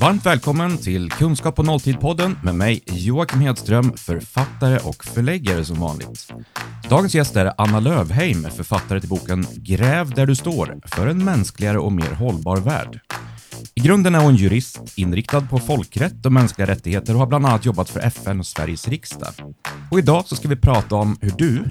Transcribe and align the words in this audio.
Varmt 0.00 0.26
välkommen 0.26 0.78
till 0.78 1.10
Kunskap 1.10 1.56
på 1.56 1.62
nolltid-podden 1.62 2.36
med 2.42 2.54
mig 2.54 2.82
Joakim 2.86 3.40
Hedström, 3.40 3.92
författare 3.96 4.78
och 4.78 5.04
förläggare 5.04 5.64
som 5.64 5.80
vanligt. 5.80 6.32
Dagens 6.88 7.14
gäst 7.14 7.36
är 7.36 7.52
Anna 7.58 7.80
Lövheim, 7.80 8.46
författare 8.50 9.00
till 9.00 9.08
boken 9.08 9.46
Gräv 9.54 10.10
där 10.10 10.26
du 10.26 10.34
står 10.34 10.80
för 10.84 11.06
en 11.06 11.24
mänskligare 11.24 11.78
och 11.78 11.92
mer 11.92 12.10
hållbar 12.10 12.56
värld. 12.56 13.00
I 13.74 13.80
grunden 13.80 14.14
är 14.14 14.18
hon 14.18 14.36
jurist, 14.36 14.80
inriktad 14.94 15.40
på 15.40 15.58
folkrätt 15.58 16.26
och 16.26 16.32
mänskliga 16.32 16.66
rättigheter 16.66 17.12
och 17.12 17.18
har 17.18 17.26
bland 17.26 17.46
annat 17.46 17.64
jobbat 17.64 17.90
för 17.90 18.00
FN 18.00 18.40
och 18.40 18.46
Sveriges 18.46 18.88
riksdag. 18.88 19.32
Och 19.90 19.98
idag 19.98 20.24
så 20.26 20.36
ska 20.36 20.48
vi 20.48 20.56
prata 20.56 20.94
om 20.94 21.18
hur 21.20 21.32
du 21.38 21.70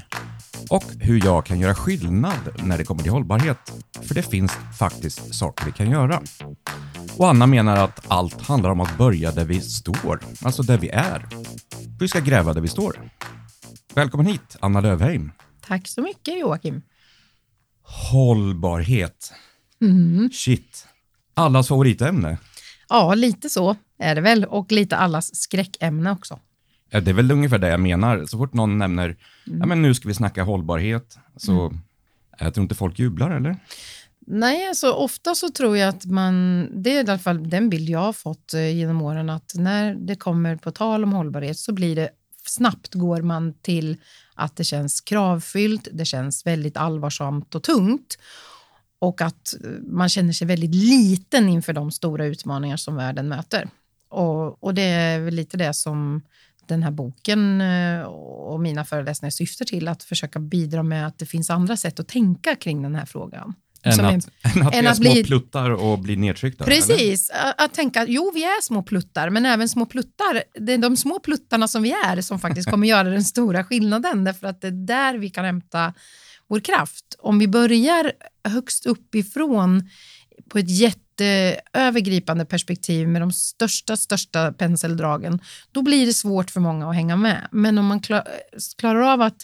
och 0.69 0.83
hur 0.99 1.25
jag 1.25 1.45
kan 1.45 1.59
göra 1.59 1.75
skillnad 1.75 2.49
när 2.63 2.77
det 2.77 2.83
kommer 2.83 3.01
till 3.01 3.11
hållbarhet. 3.11 3.57
För 4.01 4.15
det 4.15 4.23
finns 4.23 4.51
faktiskt 4.79 5.35
saker 5.35 5.65
vi 5.65 5.71
kan 5.71 5.91
göra. 5.91 6.21
Och 7.17 7.29
Anna 7.29 7.47
menar 7.47 7.77
att 7.77 8.05
allt 8.07 8.41
handlar 8.41 8.69
om 8.69 8.81
att 8.81 8.97
börja 8.97 9.31
där 9.31 9.45
vi 9.45 9.61
står, 9.61 10.19
alltså 10.41 10.63
där 10.63 10.77
vi 10.77 10.89
är. 10.89 11.25
Vi 11.99 12.07
ska 12.07 12.19
gräva 12.19 12.53
där 12.53 12.61
vi 12.61 12.67
står. 12.67 13.09
Välkommen 13.93 14.25
hit, 14.27 14.57
Anna 14.59 14.81
Lövheim. 14.81 15.31
Tack 15.67 15.87
så 15.87 16.01
mycket 16.01 16.39
Joakim. 16.39 16.81
Hållbarhet. 18.11 19.33
Mm. 19.81 20.29
Shit. 20.33 20.87
Allas 21.33 21.67
favoritämne. 21.67 22.37
Ja, 22.89 23.13
lite 23.15 23.49
så 23.49 23.75
är 23.99 24.15
det 24.15 24.21
väl 24.21 24.45
och 24.45 24.71
lite 24.71 24.97
allas 24.97 25.35
skräckämne 25.35 26.11
också. 26.11 26.39
Ja, 26.89 26.99
det 27.01 27.11
är 27.11 27.13
väl 27.15 27.31
ungefär 27.31 27.57
det 27.59 27.67
jag 27.69 27.79
menar. 27.79 28.25
Så 28.25 28.37
fort 28.37 28.53
någon 28.53 28.77
nämner, 28.77 29.15
Mm. 29.47 29.59
ja 29.59 29.65
men 29.65 29.81
nu 29.81 29.93
ska 29.93 30.07
vi 30.07 30.13
snacka 30.13 30.43
hållbarhet, 30.43 31.17
så 31.37 31.73
jag 32.39 32.53
tror 32.53 32.61
inte 32.63 32.75
folk 32.75 32.99
jublar 32.99 33.31
eller? 33.31 33.57
Nej, 34.29 34.67
alltså 34.67 34.91
ofta 34.91 35.35
så 35.35 35.49
tror 35.49 35.77
jag 35.77 35.89
att 35.89 36.05
man, 36.05 36.67
det 36.83 36.89
är 36.89 36.95
i 37.05 37.09
alla 37.09 37.19
fall 37.19 37.49
den 37.49 37.69
bild 37.69 37.89
jag 37.89 37.99
har 37.99 38.13
fått 38.13 38.53
eh, 38.53 38.75
genom 38.75 39.01
åren, 39.01 39.29
att 39.29 39.53
när 39.55 39.95
det 39.95 40.15
kommer 40.15 40.55
på 40.55 40.71
tal 40.71 41.03
om 41.03 41.13
hållbarhet 41.13 41.57
så 41.57 41.73
blir 41.73 41.95
det 41.95 42.09
snabbt 42.45 42.93
går 42.93 43.21
man 43.21 43.53
till 43.53 43.97
att 44.33 44.55
det 44.55 44.63
känns 44.63 45.01
kravfyllt, 45.01 45.87
det 45.91 46.05
känns 46.05 46.45
väldigt 46.45 46.77
allvarsamt 46.77 47.55
och 47.55 47.63
tungt 47.63 48.17
och 48.99 49.21
att 49.21 49.53
eh, 49.63 49.69
man 49.83 50.09
känner 50.09 50.33
sig 50.33 50.47
väldigt 50.47 50.75
liten 50.75 51.49
inför 51.49 51.73
de 51.73 51.91
stora 51.91 52.25
utmaningar 52.25 52.77
som 52.77 52.95
världen 52.95 53.27
möter. 53.27 53.69
Och, 54.09 54.63
och 54.63 54.73
det 54.73 54.81
är 54.81 55.19
väl 55.19 55.33
lite 55.33 55.57
det 55.57 55.73
som 55.73 56.21
den 56.65 56.83
här 56.83 56.91
boken 56.91 57.61
eh, 57.61 58.01
och 58.01 58.59
mina 58.59 58.85
föreläsningar 58.85 59.31
syftar 59.31 59.65
till, 59.65 59.87
att 59.87 60.03
försöka 60.03 60.39
bidra 60.39 60.83
med 60.83 61.07
att 61.07 61.19
det 61.19 61.25
finns 61.25 61.49
andra 61.49 61.77
sätt 61.77 61.99
att 61.99 62.07
tänka 62.07 62.55
kring 62.55 62.81
den 62.81 62.95
här 62.95 63.05
frågan. 63.05 63.53
Än 63.87 64.05
att, 64.05 64.13
är- 64.13 64.57
än 64.57 64.67
att 64.67 64.73
än 64.73 64.81
vi 64.81 64.87
är 64.87 64.91
att 64.91 64.97
små 64.97 65.11
bli- 65.13 65.23
pluttar 65.23 65.69
och 65.71 65.99
blir 65.99 66.17
nedtryckta? 66.17 66.63
eller? 66.63 66.75
Precis, 66.75 67.29
att, 67.29 67.61
att 67.61 67.73
tänka 67.73 68.01
att 68.01 68.09
jo, 68.09 68.31
vi 68.33 68.43
är 68.43 68.61
små 68.61 68.83
pluttar, 68.83 69.29
men 69.29 69.45
även 69.45 69.69
små 69.69 69.85
pluttar, 69.85 70.43
det 70.59 70.73
är 70.73 70.77
de 70.77 70.97
små 70.97 71.19
pluttarna 71.19 71.67
som 71.67 71.83
vi 71.83 71.91
är 72.05 72.21
som 72.21 72.39
faktiskt 72.39 72.69
kommer 72.69 72.87
göra 72.95 73.09
den 73.09 73.23
stora 73.23 73.63
skillnaden, 73.63 74.23
därför 74.23 74.47
att 74.47 74.61
det 74.61 74.67
är 74.67 74.87
där 74.87 75.17
vi 75.17 75.29
kan 75.29 75.45
hämta 75.45 75.93
vår 76.49 76.59
kraft. 76.59 77.05
Om 77.19 77.39
vi 77.39 77.47
börjar 77.47 78.11
högst 78.43 78.85
uppifrån 78.85 79.89
på 80.49 80.57
ett 80.59 80.69
jätteövergripande 80.69 82.45
perspektiv 82.45 83.07
med 83.07 83.21
de 83.21 83.31
största, 83.31 83.97
största 83.97 84.51
penseldragen, 84.53 85.39
då 85.71 85.81
blir 85.81 86.05
det 86.05 86.13
svårt 86.13 86.51
för 86.51 86.59
många 86.59 86.89
att 86.89 86.95
hänga 86.95 87.15
med. 87.15 87.47
Men 87.51 87.77
om 87.77 87.85
man 87.85 87.99
klar, 87.99 88.23
klarar 88.77 89.01
av 89.01 89.21
att 89.21 89.41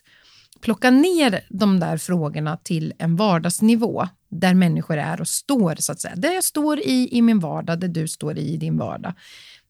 plocka 0.64 0.90
ner 0.90 1.42
de 1.50 1.80
där 1.80 1.98
frågorna 1.98 2.58
till 2.58 2.94
en 2.98 3.16
vardagsnivå 3.16 4.08
där 4.30 4.54
människor 4.54 4.98
är 4.98 5.22
och 5.22 5.28
står, 5.28 5.76
så 5.80 5.92
att 5.92 6.00
säga. 6.00 6.16
Där 6.16 6.32
jag 6.34 6.44
står 6.44 6.80
i, 6.80 7.10
i 7.12 7.22
min 7.22 7.40
vardag, 7.40 7.80
där 7.80 7.88
du 7.88 8.08
står 8.08 8.38
i, 8.38 8.54
i 8.54 8.58
din 8.58 8.78
vardag. 8.78 9.14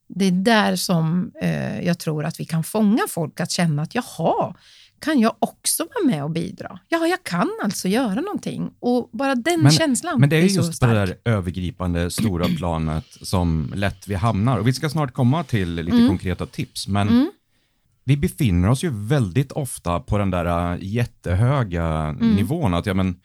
Det 0.08 0.26
är 0.26 0.32
där 0.32 0.76
som 0.76 1.32
eh, 1.42 1.82
jag 1.82 2.00
tror 2.00 2.26
att 2.26 2.40
vi 2.40 2.46
kan 2.46 2.64
fånga 2.64 3.02
folk 3.10 3.40
att 3.40 3.52
känna 3.52 3.82
att 3.82 3.96
jaha, 3.96 4.54
kan 5.00 5.20
jag 5.20 5.36
också 5.40 5.84
vara 5.96 6.06
med 6.16 6.24
och 6.24 6.32
bidra? 6.32 6.80
Ja, 6.90 7.08
jag 7.08 7.24
kan 7.24 7.50
alltså 7.64 7.88
göra 7.88 8.22
någonting. 8.22 8.72
Och 8.80 9.10
bara 9.12 9.36
den 9.36 9.62
Men- 9.62 9.72
känslan 9.72 10.20
Men 10.20 10.30
det 10.30 10.36
är 10.36 10.42
ju 10.42 10.48
just 10.48 10.80
på 10.82 10.86
det 10.88 10.94
där 10.94 11.16
övergripande 11.26 12.12
stora 12.12 12.46
planet 12.58 13.06
som 13.22 13.72
lätt 13.76 14.08
vi 14.08 14.16
hamnar. 14.16 14.58
Och 14.58 14.68
vi 14.68 14.74
ska 14.74 14.90
snart 14.90 15.14
komma 15.14 15.44
till 15.44 15.76
lite 15.76 15.92
Mm. 15.98 16.08
konkreta 16.08 16.46
tips, 16.46 16.88
men 16.88 17.08
Mm. 17.10 17.32
Vi 18.06 18.18
befinner 18.18 18.70
oss 18.70 18.84
ju 18.84 18.90
väldigt 18.94 19.52
ofta 19.52 20.00
på 20.00 20.18
den 20.18 20.32
där 20.32 20.74
äh, 20.74 20.78
jättehöga 20.82 21.84
Mm. 21.86 22.36
nivån 22.36 22.74
att 22.74 22.86
ja, 22.86 22.94
men, 22.94 23.16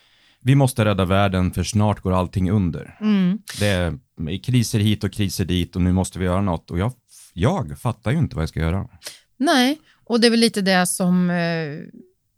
vi 0.41 0.55
måste 0.55 0.85
rädda 0.85 1.05
världen 1.05 1.51
för 1.53 1.63
snart 1.65 2.01
går 2.01 2.13
allting 2.13 2.51
under. 2.51 2.97
Mm. 3.01 3.39
Det 3.61 3.67
är 3.67 3.99
kriser 4.43 4.79
hit 4.79 5.05
och 5.05 5.13
kriser 5.13 5.45
dit 5.45 5.77
och 5.77 5.83
nu 5.83 5.93
måste 5.93 6.19
vi 6.19 6.25
göra 6.25 6.41
något 6.41 6.71
och 6.71 6.79
jag, 6.79 6.93
jag 7.35 7.79
fattar 7.81 8.11
ju 8.11 8.19
inte 8.19 8.37
vad 8.37 8.43
jag 8.43 8.49
ska 8.49 8.61
göra. 8.61 8.89
Nej, 9.37 9.79
och 10.05 10.21
det 10.21 10.27
är 10.27 10.31
väl 10.31 10.41
lite 10.41 10.61
det 10.61 10.87
som 10.87 11.31
eh, 11.31 11.37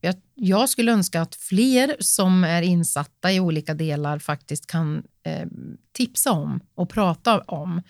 jag, 0.01 0.15
jag 0.34 0.69
skulle 0.69 0.93
önska 0.93 1.22
att 1.22 1.34
fler 1.34 1.97
som 2.01 2.45
är 2.45 2.62
insatta 2.62 3.33
i 3.33 3.41
olika 3.41 3.75
delar 3.75 4.19
faktiskt 4.19 4.67
kan 4.67 5.03
eh, 5.25 5.47
tipsa 5.93 6.33
om 6.33 6.61
och 6.75 6.91
prata 6.91 7.41
om. 7.41 7.83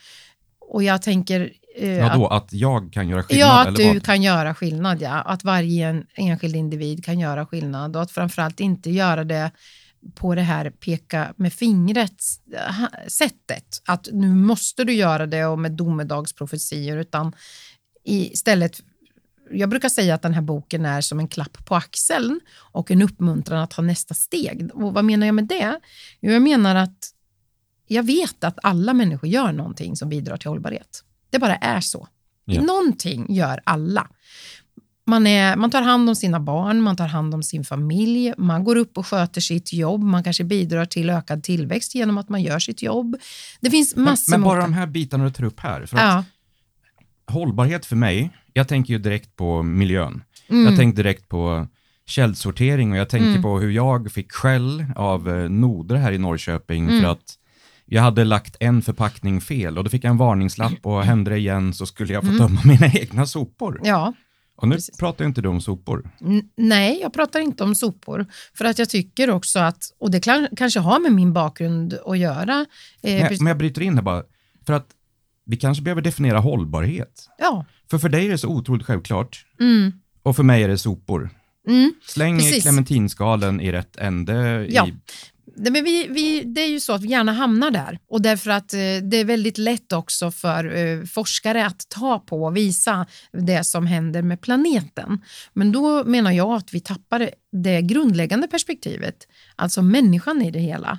Och 0.70 0.82
jag 0.82 1.03
tänker... 1.03 1.53
Eh, 1.76 1.98
Ja, 1.98 2.14
då, 2.14 2.26
att 2.26 2.53
jag 2.53 2.92
kan 2.92 3.08
göra 3.08 3.22
skillnad 3.22 3.48
Ja, 3.48 3.69
att 3.69 3.76
du 3.76 3.92
vad? 3.92 4.04
kan 4.04 4.22
göra 4.22 4.54
skillnad. 4.54 5.03
Ja. 5.03 5.20
Att 5.20 5.44
varje 5.44 5.88
en, 5.88 6.06
enskild 6.14 6.56
individ 6.56 7.04
kan 7.04 7.19
göra 7.19 7.47
skillnad 7.47 7.97
och 7.97 8.03
att 8.03 8.10
framförallt 8.10 8.60
inte 8.60 8.91
göra 8.91 9.25
det 9.25 9.50
på 10.14 10.34
det 10.34 10.42
här 10.42 10.70
peka 10.70 11.32
med 11.36 11.53
fingret 11.53 12.22
sättet. 13.08 13.82
Att 13.84 14.08
nu 14.12 14.34
måste 14.34 14.84
du 14.84 14.92
göra 14.92 15.26
det 15.26 15.47
och 15.47 15.58
med 15.58 15.72
domedagsprofetior 15.72 16.98
utan 16.98 17.32
istället 18.04 18.81
jag 19.50 19.69
brukar 19.69 19.88
säga 19.88 20.14
att 20.14 20.22
den 20.22 20.34
här 20.34 20.42
boken 20.42 20.87
är 20.87 21.00
som 21.00 21.19
en 21.19 21.28
klapp 21.28 21.64
på 21.64 21.75
axeln 21.75 22.41
och 22.56 22.91
en 22.91 23.02
uppmuntran 23.02 23.60
att 23.62 23.70
ta 23.70 23.82
nästa 23.82 24.14
steg. 24.14 24.70
Och 24.75 24.94
vad 24.94 25.04
menar 25.04 25.26
jag 25.26 25.34
med 25.34 25.47
det? 25.47 25.81
Jo, 26.20 26.32
jag 26.32 26.42
menar 26.42 26.76
att 26.76 27.10
jag 27.95 28.03
vet 28.03 28.45
att 28.45 28.59
alla 28.62 28.95
människor 28.95 29.28
gör 29.31 29.53
någonting 29.53 29.97
som 29.97 30.09
bidrar 30.09 30.37
till 30.37 30.49
hållbarhet. 30.49 31.05
Det 31.31 31.39
bara 31.39 31.56
är 31.56 31.81
så. 31.81 32.09
Ja. 32.45 32.62
Någonting 32.62 33.34
gör 33.34 33.61
alla. 33.65 34.06
Man, 35.06 35.27
är, 35.27 35.56
man 35.56 35.71
tar 35.71 35.83
hand 35.83 36.09
om 36.09 36.17
sina 36.17 36.41
barn, 36.41 36.81
man 36.81 36.97
tar 36.97 37.06
hand 37.06 37.34
om 37.34 37.43
sin 37.43 37.65
familj, 37.65 38.33
man 38.39 38.65
går 38.65 38.77
upp 38.77 38.99
och 38.99 39.06
sköter 39.06 39.41
sitt 39.41 39.73
jobb, 39.73 40.03
man 40.03 40.25
kanske 40.25 40.45
bidrar 40.45 40.84
till 40.84 41.11
ökad 41.11 41.43
tillväxt 41.43 41.95
genom 41.95 42.19
att 42.19 42.29
man 42.29 42.43
gör 42.43 42.59
sitt 42.59 42.83
jobb. 42.83 43.17
Det 43.61 43.71
finns 43.71 43.95
Men, 43.97 44.05
massor 44.05 44.33
men 44.33 44.41
med 44.41 44.47
bara 44.49 44.61
de 44.61 44.73
här 44.73 44.87
bitarna 44.87 45.25
du 45.25 45.31
tar 45.31 45.45
upp 45.45 45.61
här. 45.61 45.87
För 45.87 45.97
att 45.97 46.03
Ja. 46.03 46.25
hållbarhet 47.34 47.87
för 47.87 47.97
mig, 47.97 48.31
jag 48.53 48.69
tänker 48.69 48.93
ju 48.93 48.99
direkt 48.99 49.37
på 49.37 49.62
miljön. 49.62 50.23
Mm. 50.49 50.65
Jag 50.67 50.77
tänker 50.77 50.97
direkt 50.97 51.29
på 51.29 51.67
källsortering 52.06 52.93
och 52.93 52.99
jag 52.99 53.09
tänker 53.09 53.29
Mm. 53.31 53.43
på 53.43 53.59
hur 53.59 53.71
jag 53.71 54.12
fick 54.12 54.33
skäll 54.33 54.84
av 54.97 55.29
eh, 55.29 55.49
Nordre 55.50 55.99
här 55.99 56.12
i 56.12 56.19
Norrköping 56.19 56.84
Mm. 56.89 57.00
för 57.03 57.09
att 57.09 57.37
jag 57.93 58.03
hade 58.03 58.25
lagt 58.25 58.56
en 58.61 58.83
förpackning 58.83 59.41
fel 59.41 59.78
och 59.78 59.84
då 59.84 59.91
fick 59.91 60.05
jag 60.05 60.11
en 60.11 60.17
varningslapp 60.17 60.78
och 60.87 61.03
hände 61.05 61.31
det 61.31 61.37
igen 61.39 61.75
så 61.75 61.87
skulle 61.87 62.12
jag 62.12 62.23
få 62.23 62.28
Mm. 62.28 62.39
tömma 62.39 62.61
mina 62.65 62.87
egna 62.87 63.27
sopor. 63.27 63.81
ja. 63.84 64.12
Och 64.56 64.69
nu 64.69 64.75
precis. 64.75 64.97
pratar 64.99 65.25
inte 65.25 65.41
du 65.41 65.49
om 65.49 65.61
sopor. 65.61 66.11
N- 66.21 66.49
Nej, 66.56 66.99
jag 67.03 67.12
pratar 67.12 67.41
inte 67.41 67.65
om 67.65 67.75
sopor. 67.75 68.27
För 68.55 68.65
att 68.65 68.79
jag 68.79 68.89
tycker 68.89 69.31
också 69.31 69.59
att, 69.59 69.83
och 69.99 70.11
det 70.11 70.21
kan, 70.21 70.49
kanske 70.56 70.81
har 70.81 71.00
med 71.00 71.12
min 71.12 71.33
bakgrund 71.33 71.99
att 72.06 72.19
göra. 72.19 72.67
Eh, 73.03 73.21
precis- 73.23 73.41
men 73.41 73.47
jag 73.50 73.59
bryter 73.59 73.82
in 73.82 73.94
här 73.94 74.03
bara, 74.03 74.23
för 74.67 74.73
att 74.73 74.87
vi 75.47 75.56
kanske 75.56 75.82
behöver 75.82 76.03
definiera 76.03 76.38
hållbarhet. 76.38 77.26
ja. 77.38 77.64
För 77.91 77.99
för 77.99 78.09
dig 78.09 78.26
är 78.26 78.31
det 78.31 78.38
så 78.38 78.49
otroligt 78.49 78.87
självklart 78.87 79.44
Mm, 79.61 79.93
och 80.23 80.37
för 80.37 80.43
mig 80.43 80.62
är 80.62 80.69
det 80.69 80.79
sopor. 80.79 81.31
mm. 81.69 81.93
Släng 82.06 82.38
Precis. 82.38 82.62
clementinskalen 82.62 83.61
i 83.61 83.73
rätt 83.73 83.97
ände. 83.97 84.67
Ja. 84.70 84.87
I, 84.87 84.94
det, 85.56 85.70
men 85.70 85.85
vi, 85.85 86.06
vi, 86.11 86.43
det 86.44 86.61
är 86.61 86.69
ju 86.69 86.81
så 86.81 86.93
att 86.93 87.02
vi 87.02 87.08
gärna 87.08 87.32
hamnar 87.32 87.70
där 87.70 87.99
och 88.08 88.23
därför 88.23 88.50
att 88.50 88.75
eh, 88.75 88.79
det 88.79 89.17
är 89.17 89.25
väldigt 89.25 89.58
lätt 89.58 89.93
också 89.93 90.31
för 90.31 90.76
eh, 90.76 91.05
forskare 91.05 91.67
att 91.67 91.88
ta 91.88 92.19
på 92.19 92.44
och 92.44 92.56
visa 92.56 93.06
det 93.32 93.64
som 93.64 93.87
händer 93.87 94.23
med 94.23 94.41
planeten. 94.41 95.25
Men 95.52 95.73
då 95.73 96.05
menar 96.05 96.32
jag 96.32 96.55
att 96.55 96.75
vi 96.75 96.81
tappar 96.81 97.31
det 97.52 97.82
grundläggande 97.82 98.49
perspektivet, 98.49 99.17
alltså 99.56 99.82
människan 99.82 100.43
i 100.43 100.50
det 100.50 100.61
hela. 100.61 100.99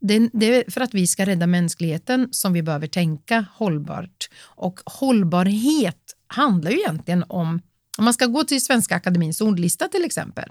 Det, 0.00 0.30
det 0.32 0.46
är 0.46 0.70
för 0.70 0.80
att 0.80 0.94
vi 0.94 1.06
ska 1.06 1.26
rädda 1.26 1.46
mänskligheten 1.46 2.28
som 2.30 2.52
vi 2.52 2.62
behöver 2.62 2.86
tänka 2.86 3.46
hållbart. 3.52 4.30
Och 4.42 4.80
hållbarhet 4.84 6.16
handlar 6.26 6.70
ju 6.70 6.78
egentligen 6.78 7.24
om, 7.28 7.60
om 7.98 8.04
man 8.04 8.14
ska 8.14 8.26
gå 8.26 8.44
till 8.44 8.64
Svenska 8.64 8.96
Akademins 8.96 9.40
ordlista 9.40 9.88
till 9.88 10.04
exempel, 10.04 10.48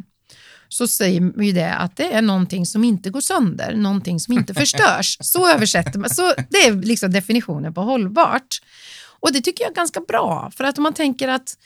så 0.70 0.88
säger 0.88 1.44
ju 1.44 1.52
det 1.52 1.74
att 1.74 1.98
det 1.98 2.14
är 2.14 2.22
någonting 2.22 2.66
som 2.66 2.84
inte 2.84 3.10
går 3.10 3.22
sönder, 3.22 3.76
någonting 3.76 4.20
som 4.20 4.34
inte 4.34 4.54
förstörs. 4.54 5.18
Så 5.22 5.48
översätter 5.48 6.00
man, 6.00 6.10
så 6.10 6.34
det 6.50 6.58
är 6.58 6.74
liksom 6.74 7.12
definitionen 7.12 7.74
på 7.74 7.82
hållbart. 7.82 8.62
Och 9.20 9.34
det 9.34 9.42
tycker 9.42 9.64
jag 9.64 9.72
är 9.72 9.76
ganska 9.76 10.00
bra, 10.00 10.52
för 10.56 10.64
att 10.64 10.78
om 10.78 10.84
man 10.84 10.94
tänker 10.94 11.28
att 11.28 11.58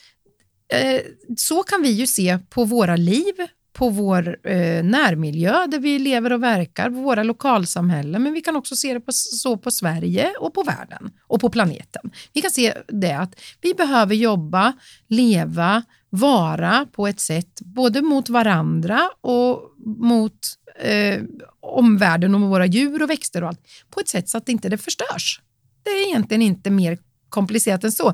eh, 0.74 1.02
så 1.38 1.64
kan 1.64 1.82
vi 1.82 1.90
ju 1.90 2.08
se 2.08 2.40
på 2.50 2.64
våra 2.66 2.96
liv 2.96 3.34
på 3.74 3.90
vår 3.90 4.48
eh, 4.48 4.84
närmiljö 4.84 5.68
där 5.68 5.80
vi 5.80 6.00
lever 6.00 6.34
och 6.34 6.44
verkar, 6.44 6.90
på 6.90 6.96
våra 6.96 7.24
lokalsamhällen, 7.24 8.24
men 8.24 8.34
vi 8.34 8.42
kan 8.42 8.56
också 8.56 8.76
se 8.76 8.94
det 8.94 9.00
på, 9.00 9.12
så 9.12 9.58
på 9.58 9.72
Sverige 9.72 10.34
och 10.40 10.54
på 10.54 10.64
världen 10.64 11.12
och 11.28 11.42
på 11.42 11.50
planeten. 11.50 12.12
Vi 12.34 12.42
kan 12.42 12.52
se 12.52 12.74
det 12.88 13.14
att 13.14 13.40
vi 13.62 13.74
behöver 13.74 14.16
jobba, 14.16 14.74
leva, 15.08 15.84
vara 16.10 16.88
på 16.92 17.08
ett 17.08 17.20
sätt 17.20 17.62
både 17.62 18.02
mot 18.02 18.30
varandra 18.30 19.10
och 19.22 19.62
mot 19.86 20.40
eh, 20.80 21.22
omvärlden 21.60 22.36
och 22.36 22.42
våra 22.42 22.66
djur 22.66 23.04
och 23.04 23.10
växter 23.10 23.42
och 23.42 23.48
allt 23.48 23.62
på 23.90 24.00
ett 24.00 24.10
sätt 24.10 24.30
så 24.30 24.38
att 24.38 24.50
inte 24.50 24.70
det 24.70 24.78
förstörs. 24.78 25.42
Det 25.84 25.90
är 25.90 26.08
egentligen 26.08 26.42
inte 26.42 26.70
mer 26.70 26.98
komplicerat 27.34 27.84
än 27.84 27.92
så, 27.92 28.14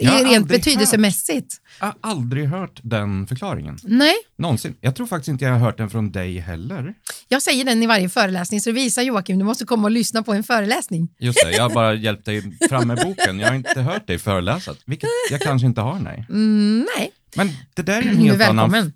rent 0.00 0.48
betydelsemässigt. 0.48 1.60
Hört, 1.78 1.96
jag 2.02 2.08
har 2.08 2.16
aldrig 2.16 2.48
hört 2.48 2.80
den 2.82 3.26
förklaringen. 3.26 3.78
Nej. 3.82 4.14
Någonsin. 4.38 4.76
Jag 4.80 4.96
tror 4.96 5.06
faktiskt 5.06 5.28
inte 5.28 5.44
jag 5.44 5.52
har 5.52 5.58
hört 5.58 5.78
den 5.78 5.90
från 5.90 6.12
dig 6.12 6.38
heller. 6.38 6.94
Jag 7.28 7.42
säger 7.42 7.64
den 7.64 7.82
i 7.82 7.86
varje 7.86 8.08
föreläsning, 8.08 8.60
så 8.60 8.70
det 8.70 8.74
visar 8.74 9.02
Joakim, 9.02 9.38
du 9.38 9.44
måste 9.44 9.64
komma 9.64 9.84
och 9.84 9.90
lyssna 9.90 10.22
på 10.22 10.32
en 10.32 10.42
föreläsning. 10.42 11.08
Just 11.18 11.38
det, 11.42 11.52
jag 11.52 11.62
har 11.62 11.70
bara 11.70 11.94
hjälpt 11.94 12.24
dig 12.24 12.58
fram 12.68 12.88
med 12.88 12.96
boken. 12.96 13.38
Jag 13.38 13.48
har 13.48 13.54
inte 13.54 13.80
hört 13.80 14.06
dig 14.06 14.18
föreläsa, 14.18 14.74
vilket 14.86 15.08
jag 15.30 15.40
kanske 15.40 15.66
inte 15.66 15.80
har, 15.80 15.98
nej. 15.98 16.26
Mm, 16.28 16.86
nej. 16.96 17.12
Men 17.36 17.48
det 17.74 17.82
där 17.82 18.02
är 18.02 18.06
en 18.06 18.16
helt 18.16 18.42
annan... 18.42 18.92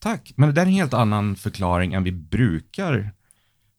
Tack, 0.00 0.32
men 0.36 0.48
det 0.48 0.54
där 0.54 0.62
är 0.62 0.66
en 0.66 0.72
helt 0.72 0.94
annan 0.94 1.36
förklaring 1.36 1.94
än 1.94 2.04
vi 2.04 2.12
brukar. 2.12 3.12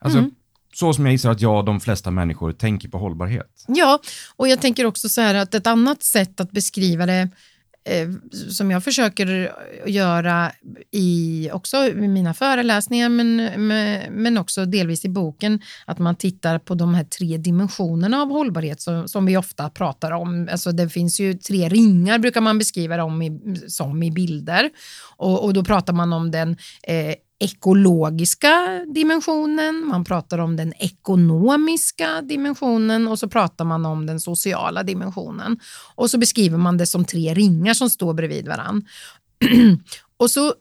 Alltså, 0.01 0.19
mm 0.19 0.31
så 0.73 0.93
som 0.93 1.05
jag 1.05 1.11
gissar 1.11 1.31
att 1.31 1.41
jag 1.41 1.57
och 1.57 1.65
de 1.65 1.79
flesta 1.79 2.11
människor 2.11 2.51
tänker 2.51 2.89
på 2.89 2.97
hållbarhet. 2.97 3.65
Ja, 3.67 3.99
och 4.35 4.47
jag 4.47 4.61
tänker 4.61 4.85
också 4.85 5.09
så 5.09 5.21
här 5.21 5.35
att 5.35 5.53
ett 5.53 5.67
annat 5.67 6.03
sätt 6.03 6.39
att 6.39 6.51
beskriva 6.51 7.05
det 7.05 7.29
eh, 7.83 8.09
som 8.49 8.71
jag 8.71 8.83
försöker 8.83 9.55
göra 9.85 10.51
i 10.91 11.49
också 11.53 11.77
i 11.77 12.07
mina 12.07 12.33
föreläsningar 12.33 13.09
men, 13.09 13.35
men 14.11 14.37
också 14.37 14.65
delvis 14.65 15.05
i 15.05 15.09
boken, 15.09 15.61
att 15.85 15.99
man 15.99 16.15
tittar 16.15 16.59
på 16.59 16.75
de 16.75 16.93
här 16.93 17.03
tre 17.03 17.37
dimensionerna 17.37 18.21
av 18.21 18.29
hållbarhet 18.29 18.81
som, 18.81 19.07
som 19.07 19.25
vi 19.25 19.37
ofta 19.37 19.69
pratar 19.69 20.11
om. 20.11 20.49
Alltså 20.51 20.71
det 20.71 20.89
finns 20.89 21.19
ju 21.19 21.33
tre 21.33 21.69
ringar 21.69 22.19
brukar 22.19 22.41
man 22.41 22.57
beskriva 22.57 22.97
dem 22.97 23.21
i, 23.21 23.31
som 23.67 24.03
i 24.03 24.11
bilder 24.11 24.69
och, 25.17 25.43
och 25.43 25.53
då 25.53 25.63
pratar 25.63 25.93
man 25.93 26.13
om 26.13 26.31
den 26.31 26.57
eh, 26.83 27.15
ekologiska 27.41 28.85
dimensionen, 28.93 29.87
man 29.87 30.03
pratar 30.03 30.37
om 30.37 30.55
den 30.55 30.73
ekonomiska 30.79 32.21
dimensionen 32.21 33.07
och 33.07 33.19
så 33.19 33.27
pratar 33.29 33.65
man 33.65 33.85
om 33.85 34.05
den 34.05 34.19
sociala 34.19 34.83
dimensionen. 34.83 35.59
Och 35.95 36.09
så 36.09 36.17
beskriver 36.17 36.57
man 36.57 36.77
det 36.77 36.85
som 36.85 37.05
tre 37.05 37.33
ringar 37.33 37.73
som 37.73 37.89
står 37.89 38.13
bredvid 38.13 38.47
varann. 38.47 38.85
och 40.17 40.31
så, 40.31 40.53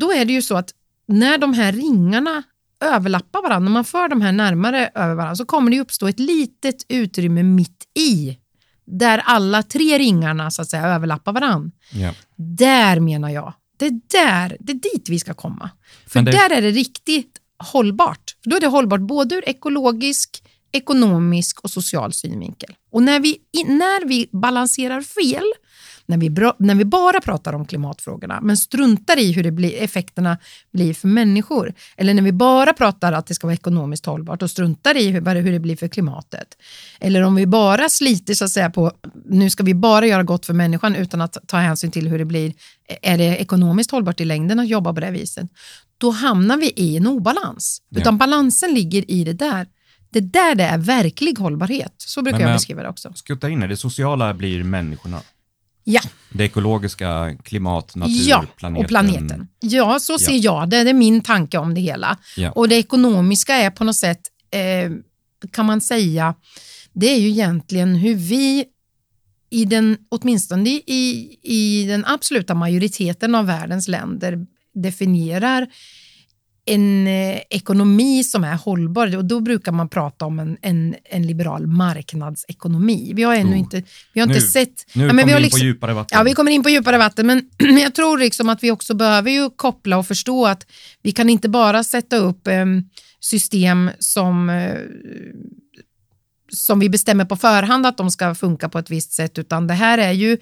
då 0.00 0.12
är 0.12 0.24
det 0.24 0.32
ju 0.32 0.42
så 0.42 0.56
att 0.56 0.70
när 1.08 1.38
de 1.38 1.54
här 1.54 1.72
ringarna 1.72 2.42
överlappar 2.84 3.42
varandra, 3.42 3.68
när 3.68 3.74
man 3.74 3.84
för 3.84 4.08
de 4.08 4.20
här 4.20 4.32
närmare 4.32 4.90
över 4.94 5.14
varandra 5.14 5.36
så 5.36 5.44
kommer 5.44 5.70
det 5.70 5.80
uppstå 5.80 6.08
ett 6.08 6.20
litet 6.20 6.86
utrymme 6.88 7.42
mitt 7.42 7.84
i 7.98 8.38
där 8.86 9.22
alla 9.24 9.62
tre 9.62 9.98
ringarna 9.98 10.50
så 10.50 10.62
att 10.62 10.68
säga 10.68 10.86
överlappar 10.86 11.32
varandra. 11.32 11.70
Yeah. 11.94 12.14
Där 12.36 13.00
menar 13.00 13.30
jag 13.30 13.54
det 13.82 13.88
är 13.88 14.00
där, 14.24 14.56
det 14.60 14.72
är 14.72 14.76
dit 14.76 15.08
vi 15.08 15.18
ska 15.18 15.34
komma. 15.34 15.70
För 16.06 16.22
det... 16.22 16.30
där 16.30 16.50
är 16.50 16.62
det 16.62 16.70
riktigt 16.70 17.38
hållbart. 17.58 18.36
För 18.42 18.50
då 18.50 18.56
är 18.56 18.60
det 18.60 18.66
hållbart 18.66 19.00
både 19.00 19.34
ur 19.34 19.48
ekologisk, 19.48 20.42
ekonomisk 20.72 21.60
och 21.60 21.70
social 21.70 22.12
synvinkel. 22.12 22.74
Och 22.90 23.02
när 23.02 23.20
vi, 23.20 23.38
när 23.66 24.08
vi 24.08 24.28
balanserar 24.32 25.00
fel, 25.00 25.44
när 26.12 26.18
vi, 26.18 26.52
när 26.58 26.74
vi 26.74 26.84
bara 26.84 27.20
pratar 27.20 27.52
om 27.52 27.64
klimatfrågorna 27.64 28.40
men 28.42 28.56
struntar 28.56 29.18
i 29.18 29.32
hur 29.32 29.42
det 29.42 29.50
blir, 29.50 29.82
effekterna 29.82 30.38
blir 30.72 30.94
för 30.94 31.08
människor, 31.08 31.74
eller 31.96 32.14
när 32.14 32.22
vi 32.22 32.32
bara 32.32 32.72
pratar 32.72 33.12
att 33.12 33.26
det 33.26 33.34
ska 33.34 33.46
vara 33.46 33.54
ekonomiskt 33.54 34.06
hållbart 34.06 34.42
och 34.42 34.50
struntar 34.50 34.96
i 34.96 35.08
hur, 35.08 35.34
hur 35.34 35.52
det 35.52 35.58
blir 35.58 35.76
för 35.76 35.88
klimatet, 35.88 36.48
eller 37.00 37.22
om 37.22 37.34
vi 37.34 37.46
bara 37.46 37.88
sliter 37.88 38.34
så 38.34 38.44
att 38.44 38.50
säga 38.50 38.70
på 38.70 38.92
nu 39.24 39.50
ska 39.50 39.62
vi 39.62 39.74
bara 39.74 40.06
göra 40.06 40.22
gott 40.22 40.46
för 40.46 40.54
människan 40.54 40.96
utan 40.96 41.20
att 41.20 41.36
ta 41.46 41.56
hänsyn 41.56 41.90
till 41.90 42.08
hur 42.08 42.18
det 42.18 42.24
blir, 42.24 42.52
är 43.02 43.18
det 43.18 43.36
ekonomiskt 43.36 43.90
hållbart 43.90 44.20
i 44.20 44.24
längden 44.24 44.60
att 44.60 44.68
jobba 44.68 44.94
på 44.94 45.00
det 45.00 45.10
viset, 45.10 45.48
då 45.98 46.10
hamnar 46.10 46.56
vi 46.56 46.72
i 46.76 46.96
en 46.96 47.06
obalans. 47.06 47.82
Ja. 47.88 48.00
Utan 48.00 48.18
balansen 48.18 48.74
ligger 48.74 49.10
i 49.10 49.24
det 49.24 49.32
där. 49.32 49.66
Det 50.10 50.20
där 50.20 50.54
det 50.54 50.64
är 50.64 50.78
verklig 50.78 51.38
hållbarhet. 51.38 51.94
Så 51.96 52.22
brukar 52.22 52.38
men, 52.38 52.48
jag 52.48 52.56
beskriva 52.56 52.82
det 52.82 52.88
också. 52.88 53.12
Skutta 53.14 53.48
in 53.48 53.60
det, 53.60 53.66
det 53.66 53.76
sociala 53.76 54.34
blir 54.34 54.64
människorna. 54.64 55.20
Ja. 55.84 56.00
Det 56.30 56.44
ekologiska, 56.44 57.36
klimat, 57.44 57.96
natur, 57.96 58.28
ja, 58.28 58.44
planeten. 58.56 58.84
och 58.84 58.88
planeten. 58.88 59.48
Ja, 59.60 59.98
så 60.00 60.18
ser 60.18 60.32
ja. 60.32 60.38
jag 60.38 60.70
det. 60.70 60.84
Det 60.84 60.90
är 60.90 60.94
min 60.94 61.20
tanke 61.20 61.58
om 61.58 61.74
det 61.74 61.80
hela. 61.80 62.18
Ja. 62.36 62.50
Och 62.50 62.68
det 62.68 62.76
ekonomiska 62.76 63.54
är 63.54 63.70
på 63.70 63.84
något 63.84 63.96
sätt, 63.96 64.20
eh, 64.50 64.92
kan 65.50 65.66
man 65.66 65.80
säga, 65.80 66.34
det 66.92 67.06
är 67.06 67.18
ju 67.18 67.28
egentligen 67.28 67.94
hur 67.94 68.14
vi 68.14 68.64
i 69.50 69.64
den, 69.64 69.96
åtminstone 70.08 70.70
i, 70.70 71.38
i 71.42 71.84
den 71.86 72.04
absoluta 72.06 72.54
majoriteten 72.54 73.34
av 73.34 73.46
världens 73.46 73.88
länder 73.88 74.46
definierar 74.74 75.66
en 76.66 77.06
eh, 77.06 77.40
ekonomi 77.50 78.24
som 78.24 78.44
är 78.44 78.56
hållbar 78.56 79.16
och 79.16 79.24
då 79.24 79.40
brukar 79.40 79.72
man 79.72 79.88
prata 79.88 80.24
om 80.24 80.38
en, 80.38 80.56
en, 80.62 80.94
en 81.04 81.26
liberal 81.26 81.66
marknadsekonomi. 81.66 83.12
Vi 83.14 83.22
har 83.22 83.34
ännu 83.34 83.52
oh. 83.52 83.58
inte, 83.58 83.82
vi 84.12 84.20
har 84.20 84.26
inte 84.26 84.40
nu, 84.40 84.46
sett... 84.46 84.86
Nu 84.94 85.02
ja, 85.02 85.08
kommer 85.08 85.24
vi 85.24 85.32
in 85.32 85.42
liksom, 85.42 85.60
på 85.60 85.64
djupare 85.64 85.94
vatten. 85.94 86.18
Ja, 86.18 86.24
vi 86.24 86.32
kommer 86.32 86.52
in 86.52 86.62
på 86.62 86.70
djupare 86.70 86.98
vatten, 86.98 87.26
men, 87.26 87.50
men 87.58 87.76
jag 87.82 87.94
tror 87.94 88.18
liksom 88.18 88.48
att 88.48 88.62
vi 88.62 88.70
också 88.70 88.94
behöver 88.94 89.30
ju 89.30 89.50
koppla 89.50 89.98
och 89.98 90.06
förstå 90.06 90.46
att 90.46 90.66
vi 91.02 91.12
kan 91.12 91.30
inte 91.30 91.48
bara 91.48 91.84
sätta 91.84 92.16
upp 92.16 92.46
eh, 92.46 92.66
system 93.20 93.90
som 93.98 94.50
eh, 94.50 94.78
som 96.56 96.78
vi 96.78 96.88
bestämmer 96.88 97.24
på 97.24 97.36
förhand 97.36 97.86
att 97.86 97.96
de 97.96 98.10
ska 98.10 98.34
funka 98.34 98.68
på 98.68 98.78
ett 98.78 98.90
visst 98.90 99.12
sätt, 99.12 99.38
utan 99.38 99.66
det 99.66 99.74
här 99.74 99.98
är 99.98 100.12
ju 100.12 100.38